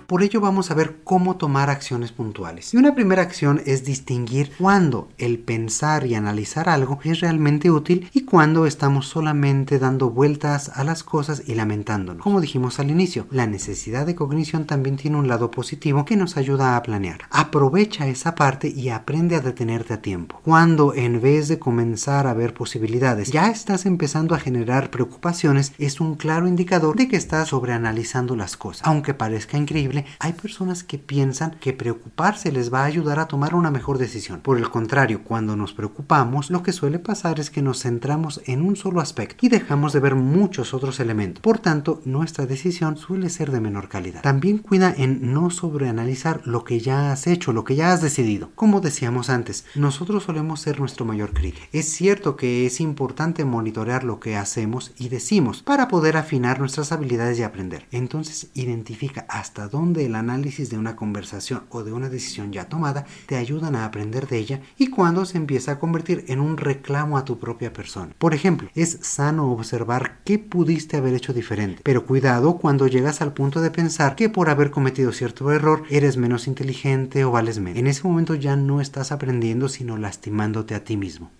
Por 0.09 0.23
ello 0.23 0.41
vamos 0.41 0.71
a 0.71 0.75
ver 0.75 1.01
cómo 1.05 1.37
tomar 1.37 1.69
acciones 1.69 2.13
puntuales. 2.13 2.73
Y 2.73 2.79
una 2.79 2.95
primera 2.95 3.21
acción 3.21 3.61
es 3.67 3.85
distinguir 3.85 4.51
cuándo 4.57 5.11
el 5.19 5.39
pensar 5.39 6.07
y 6.07 6.15
analizar 6.15 6.71
algo 6.71 6.99
es 7.05 7.21
realmente 7.21 7.71
útil 7.71 8.09
y 8.15 8.23
cuándo 8.23 8.65
estamos 8.65 9.07
solamente 9.07 9.79
dando 9.79 10.09
vueltas 10.09 10.71
a 10.75 10.83
las 10.83 11.03
cosas 11.03 11.43
y 11.47 11.57
lamentándonos. 11.57 12.23
Como 12.23 12.41
dijimos 12.41 12.81
al 12.81 12.91
inicio, 12.91 13.27
la 13.31 13.47
necesidad 13.47 14.07
de 14.07 14.15
cognición 14.15 14.65
también 14.65 14.97
tiene 14.97 15.19
un 15.19 15.29
lado 15.29 15.51
positivo 15.51 16.07
que 16.07 16.17
nos 16.17 16.39
ayuda 16.39 16.79
a 16.79 16.83
planear. 16.83 17.25
Aprovecha 17.29 18.07
esa 18.07 18.35
parte 18.35 18.69
y 18.75 18.89
aprende 18.89 19.37
a 19.37 19.41
detenerte 19.41 19.93
a 19.93 20.01
tiempo. 20.01 20.41
Cuando 20.43 20.95
en 20.95 21.21
vez 21.21 21.49
de 21.49 21.59
comenzar 21.59 22.27
a 22.27 22.33
ver 22.33 22.55
posibilidades 22.55 23.31
ya 23.31 23.51
estás 23.51 23.85
empezando 23.85 24.35
a 24.35 24.41
generar 24.41 24.89
preocupaciones, 24.89 25.75
es 25.77 26.01
un 26.01 26.15
claro 26.15 26.49
indicador 26.49 26.97
de 26.97 27.09
que 27.09 27.17
estás 27.17 27.49
sobreanalizando 27.49 28.37
las 28.37 28.57
cosas. 28.57 28.87
Aunque 28.87 29.13
parezca 29.13 29.59
increíble, 29.59 29.98
hay 30.19 30.33
personas 30.33 30.85
que 30.85 30.99
piensan 30.99 31.57
que 31.61 31.73
preocuparse 31.73 32.53
les 32.53 32.73
va 32.73 32.83
a 32.83 32.87
ayudar 32.87 33.19
a 33.19 33.27
tomar 33.27 33.55
una 33.55 33.71
mejor 33.71 33.99
decisión. 33.99 34.41
Por 34.41 34.59
el 34.59 34.71
contrario, 34.71 35.23
cuando 35.25 35.57
nos 35.57 35.73
preocupamos, 35.73 36.51
lo 36.51 36.63
que 36.63 36.73
suele 36.73 36.99
pasar 36.99 37.41
es 37.41 37.51
que 37.51 37.63
nos 37.63 37.83
centramos 37.83 38.41
en 38.47 38.63
un 38.63 38.77
solo 38.77 39.01
aspecto 39.01 39.47
y 39.47 39.49
dejamos 39.49 39.93
de 39.93 40.01
ver 40.01 40.15
muchos 40.15 40.75
otros 40.75 41.01
elementos. 41.01 41.41
Por 41.43 41.59
tanto, 41.59 42.01
nuestra 42.05 42.47
decisión 42.47 42.97
suele 42.97 43.31
ser 43.31 43.51
de 43.51 43.61
menor 43.61 43.89
calidad. 43.89 44.23
También 44.23 44.59
cuida 44.59 44.95
en 44.97 45.33
no 45.33 45.51
sobreanalizar 45.51 46.41
lo 46.45 46.65
que 46.65 46.81
ya 46.81 47.13
has 47.13 47.27
hecho, 47.27 47.53
lo 47.53 47.65
que 47.65 47.77
ya 47.77 47.93
has 47.93 48.03
decidido. 48.03 48.51
Como 48.55 48.81
decíamos 48.81 49.31
antes, 49.31 49.65
nosotros 49.75 50.25
solemos 50.25 50.61
ser 50.61 50.81
nuestro 50.81 51.05
mayor 51.05 51.33
crítico. 51.33 51.67
Es 51.73 51.91
cierto 51.91 52.37
que 52.37 52.67
es 52.67 52.81
importante 52.81 53.45
monitorear 53.45 54.05
lo 54.05 54.21
que 54.21 54.37
hacemos 54.37 54.93
y 54.99 55.09
decimos 55.09 55.63
para 55.63 55.89
poder 55.89 56.17
afinar 56.17 56.59
nuestras 56.59 56.93
habilidades 56.93 57.39
y 57.39 57.43
aprender. 57.43 57.87
Entonces, 57.91 58.51
identifica 58.55 59.27
hasta 59.29 59.69
dónde 59.69 59.88
donde 59.89 60.05
el 60.05 60.17
análisis 60.17 60.69
de 60.69 60.77
una 60.77 60.97
conversación 60.97 61.63
o 61.71 61.83
de 61.83 61.93
una 61.93 62.11
decisión 62.11 62.53
ya 62.53 62.69
tomada 62.69 63.07
te 63.25 63.37
ayudan 63.37 63.75
a 63.75 63.87
aprender 63.87 64.29
de 64.29 64.37
ella 64.37 64.61
y 64.77 64.91
cuando 64.91 65.25
se 65.25 65.39
empieza 65.39 65.73
a 65.73 65.79
convertir 65.79 66.27
en 66.29 66.41
un 66.41 66.59
reclamo 66.59 67.17
a 67.17 67.25
tu 67.25 67.39
propia 67.39 67.73
persona. 67.73 68.13
Por 68.19 68.35
ejemplo, 68.35 68.69
es 68.75 68.99
sano 69.01 69.51
observar 69.51 70.19
qué 70.25 70.39
pudiste 70.39 70.99
haber 70.99 71.15
hecho 71.15 71.33
diferente, 71.33 71.81
pero 71.85 72.05
cuidado 72.05 72.59
cuando 72.59 72.87
llegas 72.87 73.23
al 73.23 73.33
punto 73.33 73.63
de 73.63 73.71
pensar 73.71 74.15
que 74.15 74.29
por 74.29 74.51
haber 74.51 74.71
cometido 74.71 75.11
cierto 75.13 75.51
error 75.53 75.85
eres 75.89 76.19
menos 76.19 76.49
inteligente 76.49 77.25
o 77.25 77.31
vales 77.31 77.59
menos. 77.59 77.79
En 77.79 77.87
ese 77.87 78.07
momento 78.07 78.35
ya 78.35 78.57
no 78.57 78.83
estás 78.83 79.11
aprendiendo 79.11 79.71
sino 79.71 79.97
lastimándote 79.97 80.75
a 80.75 80.85
ti 80.85 80.99
mismo. 80.99 81.31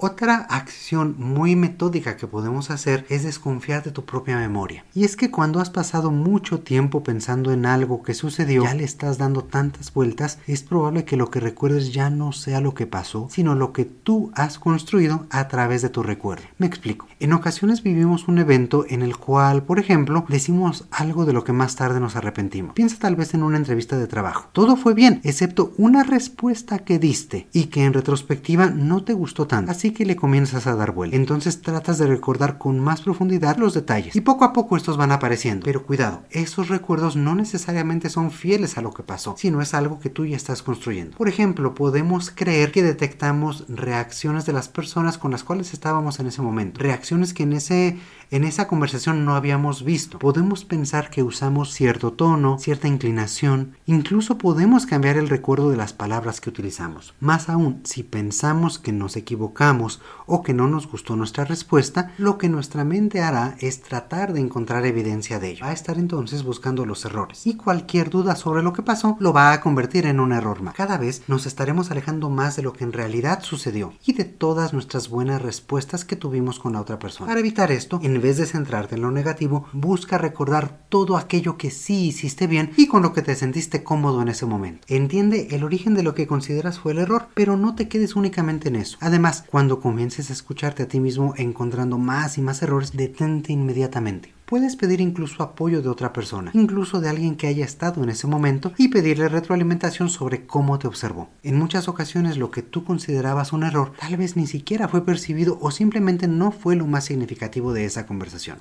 Otra 0.00 0.36
acción 0.36 1.16
muy 1.18 1.56
metódica 1.56 2.16
que 2.16 2.28
podemos 2.28 2.70
hacer 2.70 3.04
es 3.08 3.24
desconfiar 3.24 3.82
de 3.82 3.90
tu 3.90 4.04
propia 4.04 4.36
memoria. 4.36 4.84
Y 4.94 5.02
es 5.02 5.16
que 5.16 5.32
cuando 5.32 5.58
has 5.58 5.70
pasado 5.70 6.12
mucho 6.12 6.60
tiempo 6.60 7.02
pensando 7.02 7.50
en 7.50 7.66
algo 7.66 8.04
que 8.04 8.14
sucedió, 8.14 8.62
ya 8.62 8.74
le 8.74 8.84
estás 8.84 9.18
dando 9.18 9.42
tantas 9.42 9.92
vueltas, 9.92 10.38
es 10.46 10.62
probable 10.62 11.04
que 11.04 11.16
lo 11.16 11.32
que 11.32 11.40
recuerdes 11.40 11.92
ya 11.92 12.10
no 12.10 12.30
sea 12.30 12.60
lo 12.60 12.74
que 12.74 12.86
pasó, 12.86 13.26
sino 13.32 13.56
lo 13.56 13.72
que 13.72 13.86
tú 13.86 14.30
has 14.36 14.60
construido 14.60 15.26
a 15.30 15.48
través 15.48 15.82
de 15.82 15.88
tu 15.88 16.04
recuerdo. 16.04 16.44
Me 16.58 16.68
explico. 16.68 17.08
En 17.18 17.32
ocasiones 17.32 17.82
vivimos 17.82 18.28
un 18.28 18.38
evento 18.38 18.84
en 18.88 19.02
el 19.02 19.16
cual, 19.16 19.64
por 19.64 19.80
ejemplo, 19.80 20.24
decimos 20.28 20.86
algo 20.92 21.26
de 21.26 21.32
lo 21.32 21.42
que 21.42 21.52
más 21.52 21.74
tarde 21.74 21.98
nos 21.98 22.14
arrepentimos. 22.14 22.74
Piensa 22.74 23.00
tal 23.00 23.16
vez 23.16 23.34
en 23.34 23.42
una 23.42 23.56
entrevista 23.56 23.98
de 23.98 24.06
trabajo. 24.06 24.48
Todo 24.52 24.76
fue 24.76 24.94
bien, 24.94 25.20
excepto 25.24 25.72
una 25.76 26.04
respuesta 26.04 26.78
que 26.78 27.00
diste 27.00 27.48
y 27.52 27.64
que 27.64 27.84
en 27.84 27.94
retrospectiva 27.94 28.66
no 28.70 29.02
te 29.02 29.12
gustó 29.12 29.48
tanto. 29.48 29.72
Así 29.72 29.87
que 29.92 30.04
le 30.04 30.16
comienzas 30.16 30.66
a 30.66 30.74
dar 30.74 30.92
vuelta. 30.92 31.16
Entonces 31.16 31.62
tratas 31.62 31.98
de 31.98 32.06
recordar 32.06 32.58
con 32.58 32.78
más 32.78 33.02
profundidad 33.02 33.56
los 33.56 33.74
detalles 33.74 34.14
y 34.16 34.20
poco 34.20 34.44
a 34.44 34.52
poco 34.52 34.76
estos 34.76 34.96
van 34.96 35.12
apareciendo. 35.12 35.64
Pero 35.64 35.84
cuidado, 35.84 36.22
esos 36.30 36.68
recuerdos 36.68 37.16
no 37.16 37.34
necesariamente 37.34 38.10
son 38.10 38.30
fieles 38.30 38.78
a 38.78 38.82
lo 38.82 38.92
que 38.92 39.02
pasó, 39.02 39.34
sino 39.38 39.60
es 39.60 39.74
algo 39.74 39.98
que 40.00 40.10
tú 40.10 40.26
ya 40.26 40.36
estás 40.36 40.62
construyendo. 40.62 41.16
Por 41.16 41.28
ejemplo, 41.28 41.74
podemos 41.74 42.30
creer 42.30 42.72
que 42.72 42.82
detectamos 42.82 43.64
reacciones 43.68 44.46
de 44.46 44.52
las 44.52 44.68
personas 44.68 45.18
con 45.18 45.30
las 45.30 45.44
cuales 45.44 45.72
estábamos 45.72 46.20
en 46.20 46.26
ese 46.26 46.42
momento, 46.42 46.80
reacciones 46.80 47.34
que 47.34 47.42
en 47.42 47.52
ese 47.52 47.98
en 48.30 48.44
esa 48.44 48.68
conversación 48.68 49.24
no 49.24 49.34
habíamos 49.34 49.84
visto. 49.84 50.18
Podemos 50.18 50.64
pensar 50.64 51.10
que 51.10 51.22
usamos 51.22 51.72
cierto 51.72 52.12
tono, 52.12 52.58
cierta 52.58 52.88
inclinación, 52.88 53.76
incluso 53.86 54.38
podemos 54.38 54.86
cambiar 54.86 55.16
el 55.16 55.28
recuerdo 55.28 55.70
de 55.70 55.76
las 55.76 55.92
palabras 55.92 56.40
que 56.40 56.50
utilizamos. 56.50 57.14
Más 57.20 57.48
aún, 57.48 57.80
si 57.84 58.02
pensamos 58.02 58.78
que 58.78 58.92
nos 58.92 59.16
equivocamos 59.16 60.00
o 60.26 60.42
que 60.42 60.54
no 60.54 60.68
nos 60.68 60.86
gustó 60.90 61.16
nuestra 61.16 61.44
respuesta, 61.44 62.12
lo 62.18 62.38
que 62.38 62.48
nuestra 62.48 62.84
mente 62.84 63.22
hará 63.22 63.56
es 63.60 63.80
tratar 63.80 64.32
de 64.32 64.40
encontrar 64.40 64.84
evidencia 64.84 65.38
de 65.38 65.50
ello. 65.50 65.64
Va 65.64 65.70
a 65.70 65.74
estar 65.74 65.98
entonces 65.98 66.42
buscando 66.42 66.84
los 66.84 67.04
errores 67.04 67.46
y 67.46 67.54
cualquier 67.54 68.10
duda 68.10 68.36
sobre 68.36 68.62
lo 68.62 68.72
que 68.72 68.82
pasó 68.82 69.16
lo 69.20 69.32
va 69.32 69.52
a 69.52 69.60
convertir 69.60 70.06
en 70.06 70.20
un 70.20 70.32
error 70.32 70.62
más. 70.62 70.74
Cada 70.74 70.98
vez 70.98 71.22
nos 71.28 71.46
estaremos 71.46 71.90
alejando 71.90 72.28
más 72.30 72.56
de 72.56 72.62
lo 72.62 72.72
que 72.72 72.84
en 72.84 72.92
realidad 72.92 73.42
sucedió 73.42 73.94
y 74.04 74.12
de 74.12 74.24
todas 74.24 74.72
nuestras 74.72 75.08
buenas 75.08 75.40
respuestas 75.40 76.04
que 76.04 76.16
tuvimos 76.16 76.58
con 76.58 76.74
la 76.74 76.80
otra 76.80 76.98
persona. 76.98 77.28
Para 77.28 77.40
evitar 77.40 77.72
esto, 77.72 78.00
en 78.02 78.17
vez 78.20 78.36
de 78.36 78.46
centrarte 78.46 78.94
en 78.94 79.02
lo 79.02 79.10
negativo, 79.10 79.66
busca 79.72 80.18
recordar 80.18 80.86
todo 80.88 81.16
aquello 81.16 81.56
que 81.56 81.70
sí 81.70 82.08
hiciste 82.08 82.46
bien 82.46 82.72
y 82.76 82.86
con 82.86 83.02
lo 83.02 83.12
que 83.12 83.22
te 83.22 83.34
sentiste 83.34 83.82
cómodo 83.82 84.22
en 84.22 84.28
ese 84.28 84.46
momento. 84.46 84.86
Entiende 84.88 85.48
el 85.50 85.64
origen 85.64 85.94
de 85.94 86.02
lo 86.02 86.14
que 86.14 86.26
consideras 86.26 86.78
fue 86.78 86.92
el 86.92 86.98
error, 86.98 87.28
pero 87.34 87.56
no 87.56 87.74
te 87.74 87.88
quedes 87.88 88.16
únicamente 88.16 88.68
en 88.68 88.76
eso. 88.76 88.98
Además, 89.00 89.44
cuando 89.50 89.80
comiences 89.80 90.30
a 90.30 90.32
escucharte 90.32 90.84
a 90.84 90.88
ti 90.88 91.00
mismo 91.00 91.34
encontrando 91.36 91.98
más 91.98 92.38
y 92.38 92.42
más 92.42 92.62
errores, 92.62 92.92
detente 92.92 93.52
inmediatamente. 93.52 94.37
Puedes 94.48 94.76
pedir 94.76 95.02
incluso 95.02 95.42
apoyo 95.42 95.82
de 95.82 95.90
otra 95.90 96.14
persona, 96.14 96.52
incluso 96.54 97.02
de 97.02 97.10
alguien 97.10 97.36
que 97.36 97.48
haya 97.48 97.66
estado 97.66 98.02
en 98.02 98.08
ese 98.08 98.26
momento 98.26 98.72
y 98.78 98.88
pedirle 98.88 99.28
retroalimentación 99.28 100.08
sobre 100.08 100.46
cómo 100.46 100.78
te 100.78 100.86
observó. 100.86 101.28
En 101.42 101.58
muchas 101.58 101.86
ocasiones 101.86 102.38
lo 102.38 102.50
que 102.50 102.62
tú 102.62 102.82
considerabas 102.82 103.52
un 103.52 103.62
error 103.62 103.92
tal 104.00 104.16
vez 104.16 104.38
ni 104.38 104.46
siquiera 104.46 104.88
fue 104.88 105.04
percibido 105.04 105.58
o 105.60 105.70
simplemente 105.70 106.28
no 106.28 106.50
fue 106.50 106.76
lo 106.76 106.86
más 106.86 107.04
significativo 107.04 107.74
de 107.74 107.84
esa 107.84 108.06
conversación. 108.06 108.56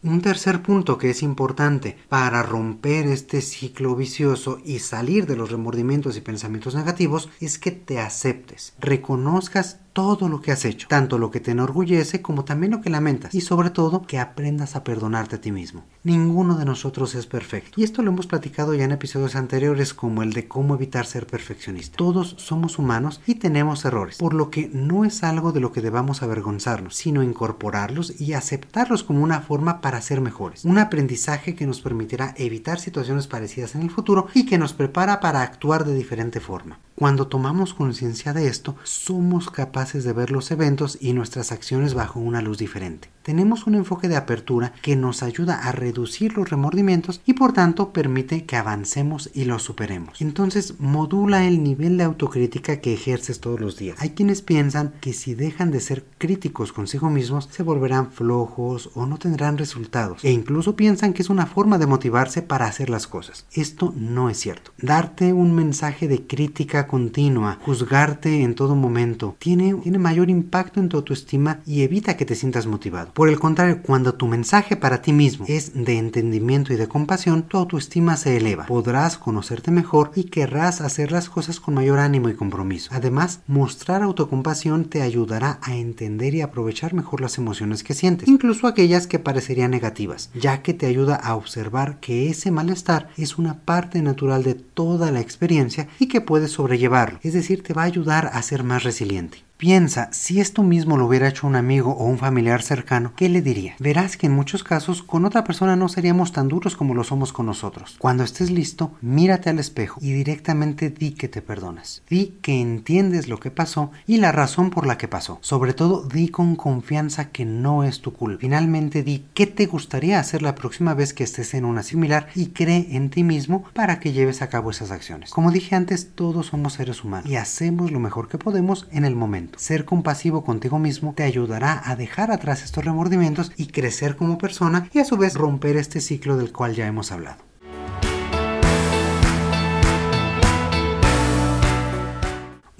Un 0.00 0.22
tercer 0.22 0.62
punto 0.62 0.96
que 0.96 1.10
es 1.10 1.22
importante 1.22 1.98
para 2.08 2.42
romper 2.42 3.06
este 3.08 3.42
ciclo 3.42 3.96
vicioso 3.96 4.58
y 4.64 4.78
salir 4.78 5.26
de 5.26 5.36
los 5.36 5.50
remordimientos 5.50 6.16
y 6.16 6.22
pensamientos 6.22 6.74
negativos 6.74 7.28
es 7.40 7.58
que 7.58 7.72
te 7.72 7.98
aceptes, 7.98 8.72
reconozcas 8.78 9.80
todo 9.98 10.28
lo 10.28 10.40
que 10.40 10.52
has 10.52 10.64
hecho, 10.64 10.86
tanto 10.86 11.18
lo 11.18 11.32
que 11.32 11.40
te 11.40 11.50
enorgullece 11.50 12.22
como 12.22 12.44
también 12.44 12.70
lo 12.70 12.80
que 12.80 12.88
lamentas, 12.88 13.34
y 13.34 13.40
sobre 13.40 13.70
todo 13.70 14.02
que 14.02 14.20
aprendas 14.20 14.76
a 14.76 14.84
perdonarte 14.84 15.34
a 15.34 15.40
ti 15.40 15.50
mismo. 15.50 15.82
Ninguno 16.08 16.56
de 16.56 16.64
nosotros 16.64 17.14
es 17.14 17.26
perfecto, 17.26 17.78
y 17.78 17.84
esto 17.84 18.00
lo 18.00 18.10
hemos 18.10 18.26
platicado 18.26 18.72
ya 18.72 18.84
en 18.84 18.92
episodios 18.92 19.36
anteriores 19.36 19.92
como 19.92 20.22
el 20.22 20.32
de 20.32 20.48
cómo 20.48 20.74
evitar 20.74 21.04
ser 21.04 21.26
perfeccionista. 21.26 21.98
Todos 21.98 22.34
somos 22.38 22.78
humanos 22.78 23.20
y 23.26 23.34
tenemos 23.34 23.84
errores, 23.84 24.16
por 24.16 24.32
lo 24.32 24.48
que 24.48 24.70
no 24.72 25.04
es 25.04 25.22
algo 25.22 25.52
de 25.52 25.60
lo 25.60 25.70
que 25.70 25.82
debamos 25.82 26.22
avergonzarnos, 26.22 26.96
sino 26.96 27.22
incorporarlos 27.22 28.18
y 28.18 28.32
aceptarlos 28.32 29.04
como 29.04 29.22
una 29.22 29.42
forma 29.42 29.82
para 29.82 30.00
ser 30.00 30.22
mejores. 30.22 30.64
Un 30.64 30.78
aprendizaje 30.78 31.54
que 31.54 31.66
nos 31.66 31.82
permitirá 31.82 32.32
evitar 32.38 32.80
situaciones 32.80 33.26
parecidas 33.26 33.74
en 33.74 33.82
el 33.82 33.90
futuro 33.90 34.28
y 34.32 34.46
que 34.46 34.56
nos 34.56 34.72
prepara 34.72 35.20
para 35.20 35.42
actuar 35.42 35.84
de 35.84 35.94
diferente 35.94 36.40
forma. 36.40 36.78
Cuando 36.94 37.28
tomamos 37.28 37.74
conciencia 37.74 38.32
de 38.32 38.48
esto, 38.48 38.76
somos 38.82 39.50
capaces 39.50 40.04
de 40.04 40.14
ver 40.14 40.32
los 40.32 40.50
eventos 40.50 40.98
y 41.00 41.12
nuestras 41.12 41.52
acciones 41.52 41.94
bajo 41.94 42.18
una 42.18 42.42
luz 42.42 42.58
diferente. 42.58 43.08
Tenemos 43.22 43.66
un 43.66 43.74
enfoque 43.74 44.08
de 44.08 44.16
apertura 44.16 44.72
que 44.82 44.96
nos 44.96 45.22
ayuda 45.22 45.62
a 45.62 45.70
reducir 45.70 45.97
los 45.98 46.50
remordimientos 46.50 47.20
y 47.26 47.34
por 47.34 47.52
tanto 47.52 47.92
permite 47.92 48.44
que 48.44 48.56
avancemos 48.56 49.30
y 49.34 49.44
los 49.44 49.62
superemos. 49.62 50.20
Entonces 50.20 50.74
modula 50.78 51.46
el 51.46 51.62
nivel 51.62 51.96
de 51.96 52.04
autocrítica 52.04 52.80
que 52.80 52.94
ejerces 52.94 53.40
todos 53.40 53.60
los 53.60 53.76
días. 53.76 53.96
Hay 54.00 54.10
quienes 54.10 54.42
piensan 54.42 54.94
que 55.00 55.12
si 55.12 55.34
dejan 55.34 55.70
de 55.70 55.80
ser 55.80 56.04
críticos 56.18 56.72
consigo 56.72 57.10
mismos 57.10 57.48
se 57.50 57.62
volverán 57.62 58.10
flojos 58.12 58.90
o 58.94 59.06
no 59.06 59.18
tendrán 59.18 59.58
resultados 59.58 60.24
e 60.24 60.30
incluso 60.30 60.76
piensan 60.76 61.12
que 61.12 61.22
es 61.22 61.30
una 61.30 61.46
forma 61.46 61.78
de 61.78 61.86
motivarse 61.86 62.42
para 62.42 62.66
hacer 62.66 62.90
las 62.90 63.06
cosas. 63.06 63.46
Esto 63.52 63.92
no 63.96 64.30
es 64.30 64.38
cierto. 64.38 64.72
Darte 64.80 65.32
un 65.32 65.54
mensaje 65.54 66.08
de 66.08 66.26
crítica 66.26 66.86
continua, 66.86 67.58
juzgarte 67.62 68.42
en 68.42 68.54
todo 68.54 68.74
momento, 68.74 69.36
tiene, 69.38 69.74
tiene 69.74 69.98
mayor 69.98 70.30
impacto 70.30 70.80
en 70.80 70.88
tu 70.88 70.96
autoestima 70.96 71.60
y 71.66 71.82
evita 71.82 72.16
que 72.16 72.24
te 72.24 72.34
sientas 72.34 72.66
motivado. 72.66 73.12
Por 73.12 73.28
el 73.28 73.38
contrario, 73.38 73.82
cuando 73.82 74.14
tu 74.14 74.26
mensaje 74.26 74.76
para 74.76 75.02
ti 75.02 75.12
mismo 75.12 75.44
es 75.48 75.74
de 75.84 75.98
entendimiento 75.98 76.72
y 76.72 76.76
de 76.76 76.88
compasión, 76.88 77.42
tu 77.42 77.58
autoestima 77.58 78.16
se 78.16 78.36
eleva, 78.36 78.66
podrás 78.66 79.18
conocerte 79.18 79.70
mejor 79.70 80.12
y 80.14 80.24
querrás 80.24 80.80
hacer 80.80 81.12
las 81.12 81.28
cosas 81.28 81.60
con 81.60 81.74
mayor 81.74 81.98
ánimo 81.98 82.28
y 82.28 82.34
compromiso. 82.34 82.90
Además, 82.92 83.40
mostrar 83.46 84.02
autocompasión 84.02 84.86
te 84.86 85.02
ayudará 85.02 85.58
a 85.62 85.76
entender 85.76 86.34
y 86.34 86.40
aprovechar 86.40 86.94
mejor 86.94 87.20
las 87.20 87.36
emociones 87.36 87.82
que 87.82 87.94
sientes, 87.94 88.28
incluso 88.28 88.66
aquellas 88.66 89.06
que 89.06 89.18
parecerían 89.18 89.70
negativas, 89.70 90.30
ya 90.34 90.62
que 90.62 90.72
te 90.72 90.86
ayuda 90.86 91.16
a 91.16 91.34
observar 91.34 92.00
que 92.00 92.30
ese 92.30 92.50
malestar 92.50 93.10
es 93.18 93.36
una 93.36 93.58
parte 93.58 94.00
natural 94.00 94.42
de 94.42 94.54
toda 94.54 95.10
la 95.10 95.20
experiencia 95.20 95.88
y 95.98 96.08
que 96.08 96.20
puedes 96.20 96.52
sobrellevar 96.52 96.78
llevarlo, 96.78 97.18
es 97.22 97.34
decir, 97.34 97.62
te 97.62 97.74
va 97.74 97.82
a 97.82 97.86
ayudar 97.86 98.30
a 98.32 98.40
ser 98.42 98.62
más 98.62 98.84
resiliente. 98.84 99.47
Piensa, 99.58 100.08
si 100.12 100.40
esto 100.40 100.62
mismo 100.62 100.96
lo 100.96 101.06
hubiera 101.06 101.26
hecho 101.26 101.44
un 101.44 101.56
amigo 101.56 101.90
o 101.90 102.04
un 102.04 102.18
familiar 102.18 102.62
cercano, 102.62 103.12
¿qué 103.16 103.28
le 103.28 103.42
diría? 103.42 103.74
Verás 103.80 104.16
que 104.16 104.28
en 104.28 104.32
muchos 104.32 104.62
casos 104.62 105.02
con 105.02 105.24
otra 105.24 105.42
persona 105.42 105.74
no 105.74 105.88
seríamos 105.88 106.30
tan 106.30 106.46
duros 106.46 106.76
como 106.76 106.94
lo 106.94 107.02
somos 107.02 107.32
con 107.32 107.46
nosotros. 107.46 107.96
Cuando 107.98 108.22
estés 108.22 108.52
listo, 108.52 108.92
mírate 109.00 109.50
al 109.50 109.58
espejo 109.58 109.98
y 110.00 110.12
directamente 110.12 110.90
di 110.90 111.10
que 111.10 111.26
te 111.26 111.42
perdonas. 111.42 112.02
Di 112.08 112.38
que 112.40 112.60
entiendes 112.60 113.26
lo 113.26 113.40
que 113.40 113.50
pasó 113.50 113.90
y 114.06 114.18
la 114.18 114.30
razón 114.30 114.70
por 114.70 114.86
la 114.86 114.96
que 114.96 115.08
pasó. 115.08 115.40
Sobre 115.42 115.74
todo, 115.74 116.06
di 116.06 116.28
con 116.28 116.54
confianza 116.54 117.30
que 117.30 117.44
no 117.44 117.82
es 117.82 118.00
tu 118.00 118.12
culpa. 118.12 118.38
Finalmente, 118.42 119.02
di 119.02 119.24
qué 119.34 119.48
te 119.48 119.66
gustaría 119.66 120.20
hacer 120.20 120.40
la 120.40 120.54
próxima 120.54 120.94
vez 120.94 121.12
que 121.12 121.24
estés 121.24 121.52
en 121.54 121.64
una 121.64 121.82
similar 121.82 122.28
y 122.36 122.50
cree 122.50 122.86
en 122.92 123.10
ti 123.10 123.24
mismo 123.24 123.64
para 123.72 123.98
que 123.98 124.12
lleves 124.12 124.40
a 124.40 124.50
cabo 124.50 124.70
esas 124.70 124.92
acciones. 124.92 125.30
Como 125.30 125.50
dije 125.50 125.74
antes, 125.74 126.10
todos 126.14 126.46
somos 126.46 126.74
seres 126.74 127.02
humanos 127.02 127.28
y 127.28 127.34
hacemos 127.34 127.90
lo 127.90 127.98
mejor 127.98 128.28
que 128.28 128.38
podemos 128.38 128.86
en 128.92 129.04
el 129.04 129.16
momento. 129.16 129.47
Ser 129.56 129.84
compasivo 129.84 130.44
contigo 130.44 130.78
mismo 130.78 131.14
te 131.14 131.22
ayudará 131.22 131.82
a 131.84 131.96
dejar 131.96 132.30
atrás 132.30 132.62
estos 132.62 132.84
remordimientos 132.84 133.52
y 133.56 133.66
crecer 133.66 134.16
como 134.16 134.38
persona 134.38 134.88
y 134.92 134.98
a 134.98 135.04
su 135.04 135.16
vez 135.16 135.34
romper 135.34 135.76
este 135.76 136.00
ciclo 136.00 136.36
del 136.36 136.52
cual 136.52 136.74
ya 136.74 136.86
hemos 136.86 137.12
hablado. 137.12 137.47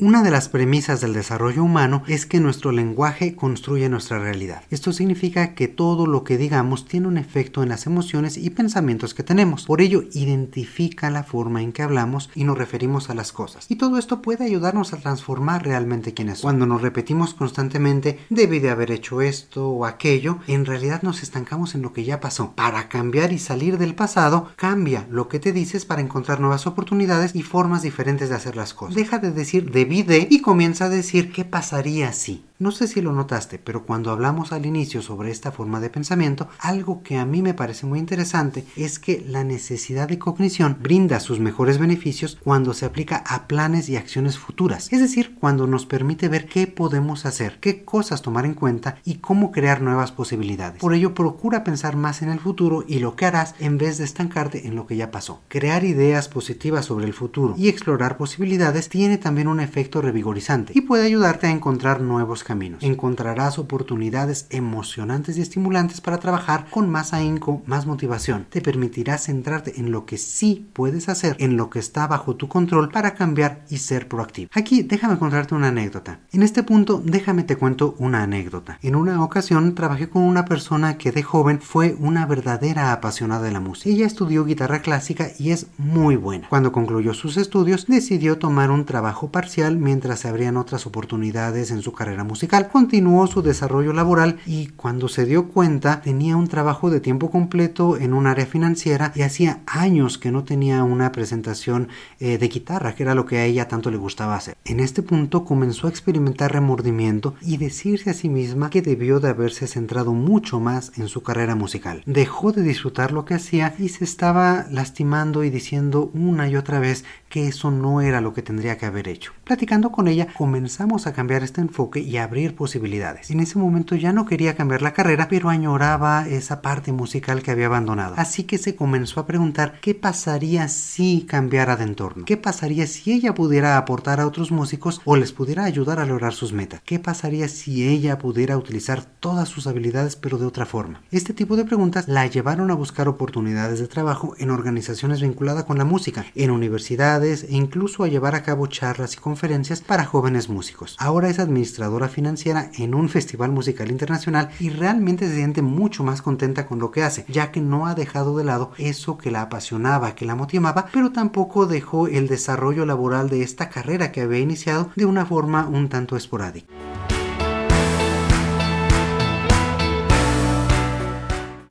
Una 0.00 0.23
de 0.23 0.31
las 0.31 0.49
premisas 0.49 1.00
del 1.00 1.12
desarrollo 1.12 1.64
humano 1.64 2.05
es 2.07 2.25
que 2.25 2.38
nuestro 2.38 2.71
lenguaje 2.71 3.35
construye 3.35 3.88
nuestra 3.88 4.21
realidad. 4.21 4.62
Esto 4.71 4.93
significa 4.93 5.55
que 5.55 5.67
todo 5.67 6.07
lo 6.07 6.23
que 6.23 6.38
digamos 6.38 6.87
tiene 6.87 7.09
un 7.09 7.19
efecto 7.19 7.64
en 7.64 7.71
las 7.71 7.85
emociones 7.85 8.37
y 8.37 8.49
pensamientos 8.50 9.12
que 9.12 9.25
tenemos. 9.25 9.64
Por 9.64 9.81
ello, 9.81 10.05
identifica 10.12 11.11
la 11.11 11.25
forma 11.25 11.62
en 11.62 11.73
que 11.73 11.83
hablamos 11.83 12.31
y 12.37 12.45
nos 12.45 12.57
referimos 12.57 13.11
a 13.11 13.14
las 13.14 13.33
cosas. 13.33 13.67
Y 13.69 13.75
todo 13.75 13.99
esto 13.99 14.23
puede 14.23 14.45
ayudarnos 14.45 14.93
a 14.93 14.99
transformar 14.99 15.64
realmente 15.64 16.14
quiénes 16.14 16.38
somos. 16.38 16.52
Cuando 16.52 16.67
nos 16.67 16.81
repetimos 16.81 17.35
constantemente, 17.35 18.21
debí 18.31 18.61
de 18.61 18.71
haber 18.71 18.93
hecho 18.93 19.21
esto 19.21 19.69
o 19.69 19.85
aquello, 19.85 20.38
en 20.47 20.64
realidad 20.64 21.02
nos 21.02 21.25
estancamos 21.25 21.75
en 21.75 21.83
lo 21.83 21.93
que 21.93 22.05
ya 22.05 22.21
pasó. 22.21 22.52
Para 22.55 22.88
cambiar 22.88 23.33
y 23.33 23.40
salir 23.40 23.78
del 23.78 23.97
pasado, 23.97 24.52
cambia 24.55 25.09
lo 25.11 25.26
que 25.26 25.40
te 25.40 25.50
dices 25.50 25.85
para 25.85 26.02
encontrar 26.02 26.38
nuevas 26.38 26.69
oportunidades 26.69 27.35
y 27.35 27.43
formas 27.43 27.83
diferentes 27.83 28.28
de 28.28 28.37
hacer 28.37 28.55
las 28.55 28.75
cosas. 28.75 28.95
Deja 28.95 29.19
de 29.19 29.33
decir 29.33 29.73
debí 29.73 29.88
de 29.88 30.28
y 30.30 30.40
comienza 30.40 30.87
a 30.87 30.88
decir 30.88 31.33
qué 31.33 31.45
pasaría 31.45 32.12
si. 32.12 32.48
No 32.60 32.72
sé 32.72 32.88
si 32.88 33.00
lo 33.00 33.12
notaste, 33.12 33.60
pero 33.60 33.84
cuando 33.84 34.10
hablamos 34.10 34.50
al 34.50 34.66
inicio 34.66 35.00
sobre 35.00 35.30
esta 35.30 35.52
forma 35.52 35.78
de 35.78 35.90
pensamiento, 35.90 36.48
algo 36.58 37.04
que 37.04 37.16
a 37.16 37.24
mí 37.24 37.40
me 37.40 37.54
parece 37.54 37.86
muy 37.86 38.00
interesante 38.00 38.64
es 38.74 38.98
que 38.98 39.24
la 39.24 39.44
necesidad 39.44 40.08
de 40.08 40.18
cognición 40.18 40.76
brinda 40.80 41.20
sus 41.20 41.38
mejores 41.38 41.78
beneficios 41.78 42.36
cuando 42.42 42.74
se 42.74 42.84
aplica 42.84 43.22
a 43.28 43.46
planes 43.46 43.88
y 43.88 43.96
acciones 43.96 44.40
futuras, 44.40 44.92
es 44.92 44.98
decir, 44.98 45.36
cuando 45.38 45.68
nos 45.68 45.86
permite 45.86 46.26
ver 46.26 46.46
qué 46.46 46.66
podemos 46.66 47.26
hacer, 47.26 47.60
qué 47.60 47.84
cosas 47.84 48.22
tomar 48.22 48.44
en 48.44 48.54
cuenta 48.54 48.96
y 49.04 49.18
cómo 49.18 49.52
crear 49.52 49.80
nuevas 49.80 50.10
posibilidades. 50.10 50.80
Por 50.80 50.94
ello, 50.94 51.14
procura 51.14 51.62
pensar 51.62 51.94
más 51.94 52.22
en 52.22 52.28
el 52.28 52.40
futuro 52.40 52.84
y 52.88 52.98
lo 52.98 53.14
que 53.14 53.26
harás 53.26 53.54
en 53.60 53.78
vez 53.78 53.98
de 53.98 54.04
estancarte 54.04 54.66
en 54.66 54.74
lo 54.74 54.84
que 54.84 54.96
ya 54.96 55.12
pasó. 55.12 55.42
Crear 55.46 55.84
ideas 55.84 56.28
positivas 56.28 56.86
sobre 56.86 57.06
el 57.06 57.14
futuro 57.14 57.54
y 57.56 57.68
explorar 57.68 58.16
posibilidades 58.16 58.88
tiene 58.88 59.16
también 59.16 59.46
un 59.46 59.60
efecto 59.60 60.02
revigorizante 60.02 60.72
y 60.74 60.80
puede 60.80 61.06
ayudarte 61.06 61.46
a 61.46 61.52
encontrar 61.52 62.00
nuevos 62.00 62.48
caminos. 62.49 62.83
Encontrarás 62.83 63.59
oportunidades 63.59 64.47
emocionantes 64.49 65.37
y 65.37 65.43
estimulantes 65.43 66.00
para 66.00 66.17
trabajar 66.17 66.67
con 66.71 66.88
más 66.88 67.12
ahínco, 67.12 67.62
más 67.67 67.85
motivación. 67.85 68.47
Te 68.49 68.62
permitirá 68.62 69.19
centrarte 69.19 69.78
en 69.78 69.93
lo 69.93 70.07
que 70.07 70.17
sí 70.17 70.67
puedes 70.73 71.11
hacer, 71.11 71.37
en 71.40 71.59
lo 71.59 71.69
que 71.69 71.78
está 71.78 72.07
bajo 72.07 72.37
tu 72.37 72.49
control 72.49 72.88
para 72.88 73.12
cambiar 73.14 73.67
y 73.69 73.76
ser 73.76 74.09
proactivo. 74.09 74.49
Aquí 74.55 74.83
déjame 74.83 75.19
contarte 75.19 75.55
una 75.55 75.69
anécdota. 75.69 76.21
En 76.33 76.43
este 76.43 76.62
punto 76.62 77.02
déjame 77.05 77.43
te 77.43 77.57
cuento 77.57 77.95
una 77.99 78.23
anécdota. 78.23 78.78
En 78.81 78.97
una 78.97 79.23
ocasión 79.23 79.75
trabajé 79.75 80.09
con 80.09 80.23
una 80.23 80.47
persona 80.47 80.97
que 80.97 81.12
de 81.12 81.23
joven 81.23 81.61
fue 81.61 81.97
una 81.99 82.25
verdadera 82.25 82.93
apasionada 82.93 83.43
de 83.43 83.52
la 83.52 83.61
música. 83.61 83.90
Ella 83.90 84.07
estudió 84.07 84.47
guitarra 84.47 84.81
clásica 84.81 85.28
y 85.38 85.50
es 85.50 85.67
muy 85.76 86.17
buena. 86.17 86.49
Cuando 86.49 86.73
concluyó 86.73 87.12
sus 87.12 87.37
estudios 87.37 87.87
decidió 87.87 88.38
tomar 88.38 88.71
un 88.71 88.87
trabajo 88.87 89.31
parcial 89.31 89.76
mientras 89.76 90.21
se 90.21 90.28
abrían 90.28 90.57
otras 90.57 90.87
oportunidades 90.87 91.71
en 91.71 91.83
su 91.83 91.93
carrera 91.93 92.25
musical 92.25 92.38
continuó 92.71 93.26
su 93.26 93.42
desarrollo 93.42 93.92
laboral 93.92 94.38
y 94.47 94.68
cuando 94.68 95.09
se 95.09 95.25
dio 95.25 95.49
cuenta 95.49 96.00
tenía 96.00 96.37
un 96.37 96.47
trabajo 96.47 96.90
de 96.90 97.00
tiempo 97.00 97.30
completo 97.30 97.97
en 97.97 98.14
un 98.14 98.26
área 98.26 98.47
financiera 98.47 99.12
y 99.14 99.23
hacía 99.23 99.61
años 99.66 100.18
que 100.18 100.30
no 100.30 100.45
tenía 100.45 100.85
una 100.85 101.11
presentación 101.11 101.88
eh, 102.21 102.38
de 102.38 102.49
guitarra, 102.49 102.95
que 102.95 103.02
era 103.02 103.14
lo 103.14 103.26
que 103.26 103.38
a 103.38 103.45
ella 103.45 103.66
tanto 103.66 103.90
le 103.90 103.97
gustaba 103.97 104.37
hacer. 104.37 104.57
En 104.64 104.78
este 104.78 105.02
punto 105.02 105.45
comenzó 105.45 105.87
a 105.87 105.90
experimentar 105.90 106.52
remordimiento 106.52 107.35
y 107.40 107.57
decirse 107.57 108.11
a 108.11 108.14
sí 108.14 108.28
misma 108.28 108.71
que 108.71 108.83
debió 108.83 109.18
de 109.18 109.30
haberse 109.30 109.66
centrado 109.66 110.12
mucho 110.12 110.61
más 110.61 110.92
en 110.97 111.09
su 111.09 111.23
carrera 111.23 111.54
musical. 111.54 112.02
Dejó 112.07 112.52
de 112.52 112.62
disfrutar 112.62 113.12
lo 113.12 113.25
que 113.25 113.35
hacía 113.35 113.75
y 113.78 113.88
se 113.88 114.04
estaba 114.04 114.66
lastimando 114.71 115.42
y 115.42 115.50
diciendo 115.50 116.11
una 116.14 116.49
y 116.49 116.57
otra 116.57 116.78
vez 116.78 117.04
que 117.28 117.49
eso 117.49 117.71
no 117.71 118.00
era 118.00 118.21
lo 118.21 118.33
que 118.33 118.42
tendría 118.42 118.78
que 118.78 118.87
haber 118.87 119.09
hecho. 119.09 119.33
Platicando 119.45 119.90
con 119.90 120.09
ella 120.09 120.28
comenzamos 120.37 121.07
a 121.07 121.12
cambiar 121.12 121.42
este 121.42 121.61
enfoque 121.61 122.00
y 122.00 122.16
a 122.16 122.27
abrir 122.28 122.54
posibilidades. 122.54 123.30
En 123.30 123.40
ese 123.40 123.58
momento 123.58 123.97
ya 123.97 124.12
no 124.12 124.26
quería 124.26 124.54
cambiar 124.54 124.82
la 124.82 124.92
carrera, 124.92 125.28
pero 125.28 125.49
añoraba 125.49 126.28
esa 126.28 126.61
parte 126.61 126.92
musical 126.92 127.42
que 127.42 127.50
había 127.50 127.66
abandonado. 127.66 128.14
Así 128.18 128.44
que 128.44 128.58
se 128.58 128.76
comenzó 128.76 129.20
a 129.20 129.26
preguntar 129.26 129.80
qué 129.80 129.94
pasaría 129.94 130.68
si 130.68 131.25
cambiara 131.26 131.76
de 131.76 131.85
entorno. 131.85 132.25
¿Qué 132.26 132.37
pasaría 132.37 132.87
si 132.87 133.12
ella 133.12 133.35
pudiera 133.35 133.78
aportar 133.78 134.20
a 134.20 134.26
otros 134.26 134.52
músicos 134.52 135.00
o 135.06 135.16
les 135.16 135.32
pudiera 135.32 135.64
ayudar 135.64 136.00
a 136.00 136.04
lograr 136.04 136.35
sus 136.35 136.52
metas? 136.52 136.82
¿Qué 136.85 136.99
pasaría 136.99 137.49
si 137.49 137.88
ella 137.88 138.18
pudiera 138.18 138.58
utilizar 138.58 139.04
todas 139.04 139.49
sus 139.49 139.66
habilidades 139.66 140.16
pero 140.16 140.37
de 140.37 140.47
otra 140.47 140.66
forma? 140.66 141.00
Este 141.11 141.32
tipo 141.32 141.56
de 141.56 141.64
preguntas 141.64 142.08
la 142.08 142.26
llevaron 142.26 142.70
a 142.70 142.75
buscar 142.75 143.08
oportunidades 143.08 143.80
de 143.80 143.88
trabajo 143.88 144.34
en 144.38 144.50
organizaciones 144.50 145.23
vinculadas 145.23 145.64
con 145.64 145.78
la 145.78 145.84
música, 145.84 146.26
en 146.34 146.50
universidades 146.50 147.45
e 147.45 147.56
incluso 147.56 148.04
a 148.04 148.08
llevar 148.08 148.34
a 148.34 148.43
cabo 148.43 148.67
charlas 148.67 149.14
y 149.14 149.17
conferencias 149.17 149.80
para 149.80 150.04
jóvenes 150.04 150.50
músicos. 150.50 150.95
Ahora 150.99 151.30
es 151.30 151.38
administradora 151.38 152.08
financiera 152.19 152.73
en 152.76 152.97
un 152.97 153.09
festival 153.09 153.52
musical 153.52 153.93
internacional 153.93 154.50
y 154.59 154.71
realmente 154.71 155.28
se 155.28 155.37
siente 155.37 155.63
mucho 155.63 156.02
más 156.02 156.21
contenta 156.21 156.67
con 156.67 156.81
lo 156.81 156.91
que 156.91 157.04
hace, 157.04 157.25
ya 157.28 157.52
que 157.52 157.61
no 157.61 157.87
ha 157.87 157.95
dejado 157.95 158.37
de 158.37 158.43
lado 158.43 158.73
eso 158.76 159.17
que 159.19 159.31
la 159.31 159.43
apasionaba, 159.43 160.17
que 160.17 160.25
la 160.25 160.35
motivaba, 160.35 160.87
pero 160.93 161.13
tampoco 161.13 161.67
dejó 161.67 162.09
el 162.09 162.26
desarrollo 162.26 162.85
laboral 162.87 163.28
de 163.28 163.45
esta 163.45 163.69
carrera 163.69 164.11
que 164.11 164.23
había 164.23 164.41
iniciado 164.41 164.91
de 164.97 165.07
una 165.07 165.26
forma 165.26 165.69
un 165.69 165.89
tanto 165.89 166.17
esporádica. 166.17 166.67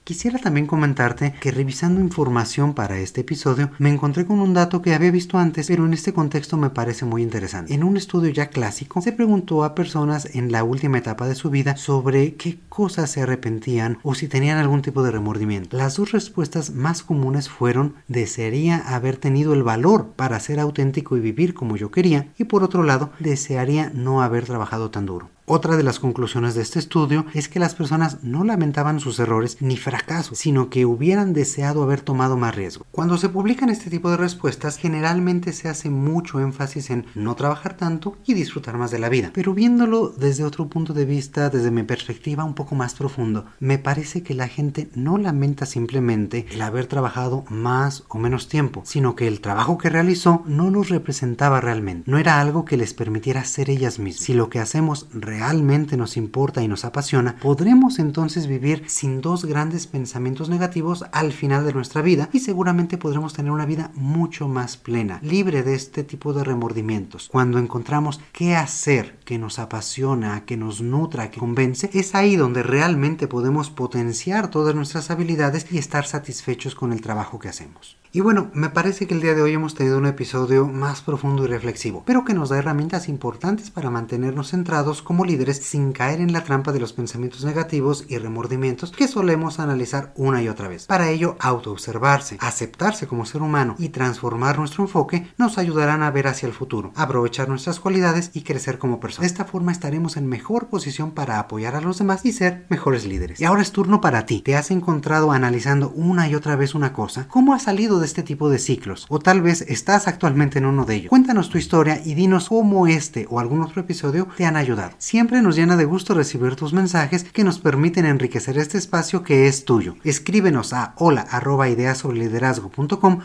Quisiera 0.08 0.40
también 0.40 0.68
comentarte 0.68 1.34
que 1.42 1.52
revisando 1.52 2.00
información 2.00 2.74
para 2.74 2.98
este 2.98 3.20
episodio 3.20 3.72
me 3.78 3.90
encontré 3.90 4.26
con 4.26 4.40
un 4.40 4.54
dato 4.54 4.82
que 4.82 4.94
había 4.94 5.12
visto 5.12 5.38
antes, 5.38 5.68
pero 5.68 5.86
en 5.86 5.94
este 5.94 6.14
contexto 6.14 6.56
me 6.56 6.70
parece 6.70 7.04
muy 7.04 7.22
interesante. 7.22 7.74
En 7.74 7.84
un 7.84 7.98
estudio 7.98 8.30
ya 8.30 8.48
clásico 8.48 9.02
se 9.02 9.12
preguntó 9.12 9.66
a 9.66 9.76
personas 9.76 10.34
en 10.34 10.50
la 10.50 10.64
última 10.64 10.98
etapa 10.98 11.28
de 11.28 11.36
su 11.36 11.50
vida 11.50 11.76
sobre 11.76 12.36
qué 12.36 12.58
cosas 12.70 13.12
se 13.12 13.24
arrepentían 13.24 13.98
o 14.02 14.16
si 14.16 14.30
tenían 14.30 14.60
algún 14.60 14.82
tipo 14.82 15.04
de 15.04 15.12
remordimiento. 15.12 15.76
Las 15.76 15.98
dos 15.98 16.14
respuestas 16.14 16.70
más 16.70 17.04
comunes 17.04 17.50
fueron 17.50 17.96
desearía 18.08 18.78
haber 18.78 19.18
tenido 19.18 19.54
el 19.54 19.64
valor 19.64 20.14
para 20.16 20.40
ser 20.40 20.62
auténtico 20.62 21.18
y 21.18 21.20
vivir 21.20 21.54
como 21.54 21.76
yo 21.76 21.92
quería 21.92 22.30
y 22.38 22.46
por 22.46 22.64
otro 22.64 22.82
lado 22.82 23.12
desearía 23.20 23.92
no 23.94 24.22
haber 24.22 24.46
trabajado 24.46 24.90
tan 24.90 25.06
duro. 25.06 25.37
Otra 25.50 25.78
de 25.78 25.84
las 25.84 26.00
conclusiones 26.00 26.56
de 26.56 26.62
este 26.62 26.78
estudio 26.78 27.26
es 27.34 27.48
que 27.48 27.58
las 27.58 27.74
personas 27.74 28.22
no 28.22 28.44
lamentaban 28.44 29.00
sus 29.00 29.18
errores 29.18 29.56
ni 29.62 29.78
fracasos, 29.78 30.40
sino 30.40 30.70
que 30.70 30.86
hubieran 30.86 31.32
deseado 31.32 31.84
haber 31.84 32.02
tomado 32.02 32.36
más 32.36 32.54
riesgo. 32.54 32.86
Cuando 32.92 33.18
se 33.18 33.30
publican 33.30 33.70
este 33.70 33.90
tipo 33.90 34.12
de 34.12 34.18
respuestas, 34.18 34.76
generalmente 34.76 35.54
se 35.54 35.70
hace 35.70 35.90
mucho 35.90 36.42
énfasis 36.42 36.90
en 36.90 37.06
no 37.16 37.36
trabajar 37.36 37.78
tanto 37.78 38.18
y 38.26 38.34
disfrutar 38.34 38.78
más 38.78 38.92
de 38.92 39.00
la 39.00 39.08
vida. 39.08 39.32
Pero 39.34 39.54
viéndolo 39.54 40.10
desde 40.10 40.44
otro 40.44 40.68
punto 40.68 40.94
de 40.94 41.06
vista, 41.06 41.50
desde 41.50 41.72
mi 41.72 41.84
perspectiva 41.84 42.44
un 42.44 42.54
poco 42.54 42.76
más 42.76 42.96
profundo, 42.96 43.46
me 43.62 43.78
parece 43.78 44.24
que 44.24 44.34
la 44.34 44.50
gente 44.50 44.90
no 44.96 45.18
lamenta 45.18 45.66
simplemente 45.66 46.46
el 46.52 46.62
haber 46.62 46.88
trabajado 46.88 47.46
más 47.48 48.04
o 48.10 48.18
menos 48.18 48.50
tiempo, 48.50 48.82
sino 48.84 49.16
que 49.16 49.30
el 49.30 49.40
trabajo 49.40 49.78
que 49.78 49.90
realizó 49.90 50.44
no 50.46 50.70
los 50.70 50.90
representaba 50.90 51.62
realmente. 51.62 52.12
No 52.12 52.18
era 52.18 52.42
algo 52.42 52.66
que 52.66 52.76
les 52.76 52.94
permitiera 52.94 53.46
ser 53.46 53.70
ellas 53.70 53.98
mismas. 53.98 54.26
Si 54.26 54.34
lo 54.34 54.50
que 54.50 54.60
hacemos 54.60 55.08
realmente 55.38 55.98
nos 55.98 56.18
importa 56.18 56.64
y 56.64 56.68
nos 56.68 56.84
apasiona, 56.84 57.36
podremos 57.40 58.00
entonces 58.00 58.48
vivir 58.48 58.86
sin 58.88 59.22
dos 59.22 59.46
grandes 59.46 59.86
pensamientos 59.86 60.50
negativos 60.50 61.06
al 61.12 61.32
final 61.32 61.64
de 61.64 61.74
nuestra 61.74 62.02
vida 62.02 62.28
y 62.34 62.40
seguramente 62.40 62.98
podremos 62.98 63.34
tener 63.34 63.52
una 63.52 63.68
vida 63.68 63.92
mucho 63.94 64.48
más 64.48 64.78
plena, 64.78 65.20
libre 65.22 65.62
de 65.62 65.76
este 65.76 66.04
tipo 66.04 66.34
de 66.34 66.44
remordimientos. 66.44 67.30
Cuando 67.32 67.60
encontramos 67.60 68.20
qué 68.32 68.56
hacer 68.56 69.20
que 69.26 69.38
nos 69.38 69.60
apasiona, 69.60 70.44
que 70.44 70.58
nos 70.58 70.82
nutra, 70.82 71.30
que 71.30 71.40
convence, 71.40 71.92
es 71.94 72.16
ahí 72.16 72.36
donde 72.36 72.64
realmente 72.64 73.28
podemos 73.28 73.70
potenciar 73.70 74.50
todas 74.50 74.74
nuestras 74.74 75.12
habilidades 75.12 75.68
y 75.72 75.78
estar 75.78 76.08
satisfechos 76.08 76.74
con 76.74 76.94
el 76.94 77.02
trabajo 77.02 77.38
que 77.38 77.50
hacemos. 77.50 77.98
Y 78.18 78.22
bueno, 78.22 78.50
me 78.54 78.70
parece 78.70 79.06
que 79.06 79.14
el 79.14 79.22
día 79.22 79.36
de 79.36 79.42
hoy 79.42 79.54
hemos 79.54 79.76
tenido 79.76 79.98
un 79.98 80.08
episodio 80.08 80.66
más 80.66 81.02
profundo 81.02 81.44
y 81.44 81.48
reflexivo, 81.48 82.04
pero 82.06 82.26
que 82.26 82.34
nos 82.34 82.50
da 82.50 82.58
herramientas 82.58 83.10
importantes 83.10 83.70
para 83.70 83.92
mantenernos 83.92 84.50
centrados 84.50 85.02
como 85.02 85.26
líderes 85.28 85.58
sin 85.58 85.92
caer 85.92 86.22
en 86.22 86.34
la 86.34 86.44
trampa 86.44 86.72
de 86.72 86.80
los 86.80 86.94
pensamientos 86.94 87.44
negativos 87.44 88.06
y 88.08 88.18
remordimientos 88.18 88.92
que 88.92 89.08
solemos 89.08 89.60
analizar 89.60 90.14
una 90.16 90.42
y 90.42 90.50
otra 90.50 90.68
vez. 90.68 90.86
Para 90.86 91.10
ello, 91.10 91.36
autoobservarse, 91.40 92.38
aceptarse 92.40 93.08
como 93.08 93.26
ser 93.26 93.42
humano 93.42 93.76
y 93.78 93.90
transformar 93.90 94.58
nuestro 94.58 94.84
enfoque 94.84 95.28
nos 95.38 95.58
ayudarán 95.58 96.04
a 96.04 96.12
ver 96.12 96.28
hacia 96.28 96.48
el 96.48 96.54
futuro, 96.54 96.92
aprovechar 96.96 97.50
nuestras 97.50 97.80
cualidades 97.80 98.32
y 98.34 98.42
crecer 98.42 98.78
como 98.78 99.00
personas. 99.00 99.22
De 99.22 99.34
esta 99.34 99.46
forma 99.46 99.72
estaremos 99.72 100.18
en 100.18 100.28
mejor 100.28 100.68
posición 100.68 101.12
para 101.12 101.40
apoyar 101.40 101.76
a 101.76 101.82
los 101.82 101.98
demás 101.98 102.26
y 102.26 102.32
ser 102.32 102.66
mejores 102.70 103.06
líderes. 103.06 103.40
Y 103.40 103.46
ahora 103.46 103.62
es 103.62 103.72
turno 103.72 104.02
para 104.02 104.26
ti. 104.26 104.42
¿Te 104.42 104.56
has 104.56 104.72
encontrado 104.72 105.32
analizando 105.32 105.90
una 105.90 106.28
y 106.28 106.36
otra 106.36 106.56
vez 106.56 106.76
una 106.76 106.94
cosa? 106.94 107.28
¿Cómo 107.28 107.54
ha 107.54 107.60
salido 107.60 108.00
de 108.00 108.06
este 108.06 108.24
tipo 108.24 108.50
de 108.50 108.60
ciclos, 108.60 109.06
o 109.10 109.20
tal 109.20 109.42
vez 109.42 109.62
estás 109.62 110.08
actualmente 110.08 110.60
en 110.60 110.66
uno 110.66 110.86
de 110.86 110.96
ellos. 110.96 111.10
Cuéntanos 111.10 111.50
tu 111.50 111.58
historia 111.58 112.02
y 112.04 112.14
dinos 112.14 112.50
cómo 112.50 112.88
este 112.88 113.28
o 113.30 113.40
algún 113.40 113.62
otro 113.62 113.82
episodio 113.82 114.28
te 114.36 114.46
han 114.46 114.56
ayudado. 114.56 114.92
Siempre 115.18 115.42
nos 115.42 115.56
llena 115.56 115.78
de 115.78 115.86
gusto 115.86 116.14
recibir 116.14 116.56
tus 116.56 116.74
mensajes 116.74 117.24
que 117.24 117.44
nos 117.44 117.58
permiten 117.58 118.06
enriquecer 118.06 118.60
este 118.60 118.78
espacio 118.78 119.24
que 119.24 119.48
es 119.48 119.66
tuyo. 119.66 119.96
Escríbenos 120.04 120.74
a 120.74 120.94
hola 120.96 121.26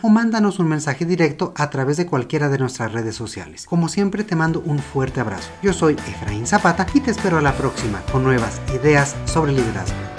o 0.01 0.09
mándanos 0.09 0.57
un 0.57 0.67
mensaje 0.69 1.05
directo 1.05 1.53
a 1.55 1.69
través 1.69 1.97
de 1.97 2.07
cualquiera 2.07 2.49
de 2.49 2.57
nuestras 2.57 2.93
redes 2.93 3.15
sociales. 3.15 3.67
Como 3.67 3.89
siempre 3.89 4.23
te 4.23 4.35
mando 4.35 4.63
un 4.65 4.79
fuerte 4.79 5.19
abrazo. 5.19 5.51
Yo 5.61 5.71
soy 5.71 5.93
Efraín 5.93 6.47
Zapata 6.47 6.87
y 6.95 6.99
te 6.99 7.11
espero 7.11 7.37
a 7.37 7.41
la 7.41 7.55
próxima 7.55 8.01
con 8.11 8.23
nuevas 8.23 8.59
ideas 8.73 9.15
sobre 9.25 9.51
liderazgo. 9.51 10.12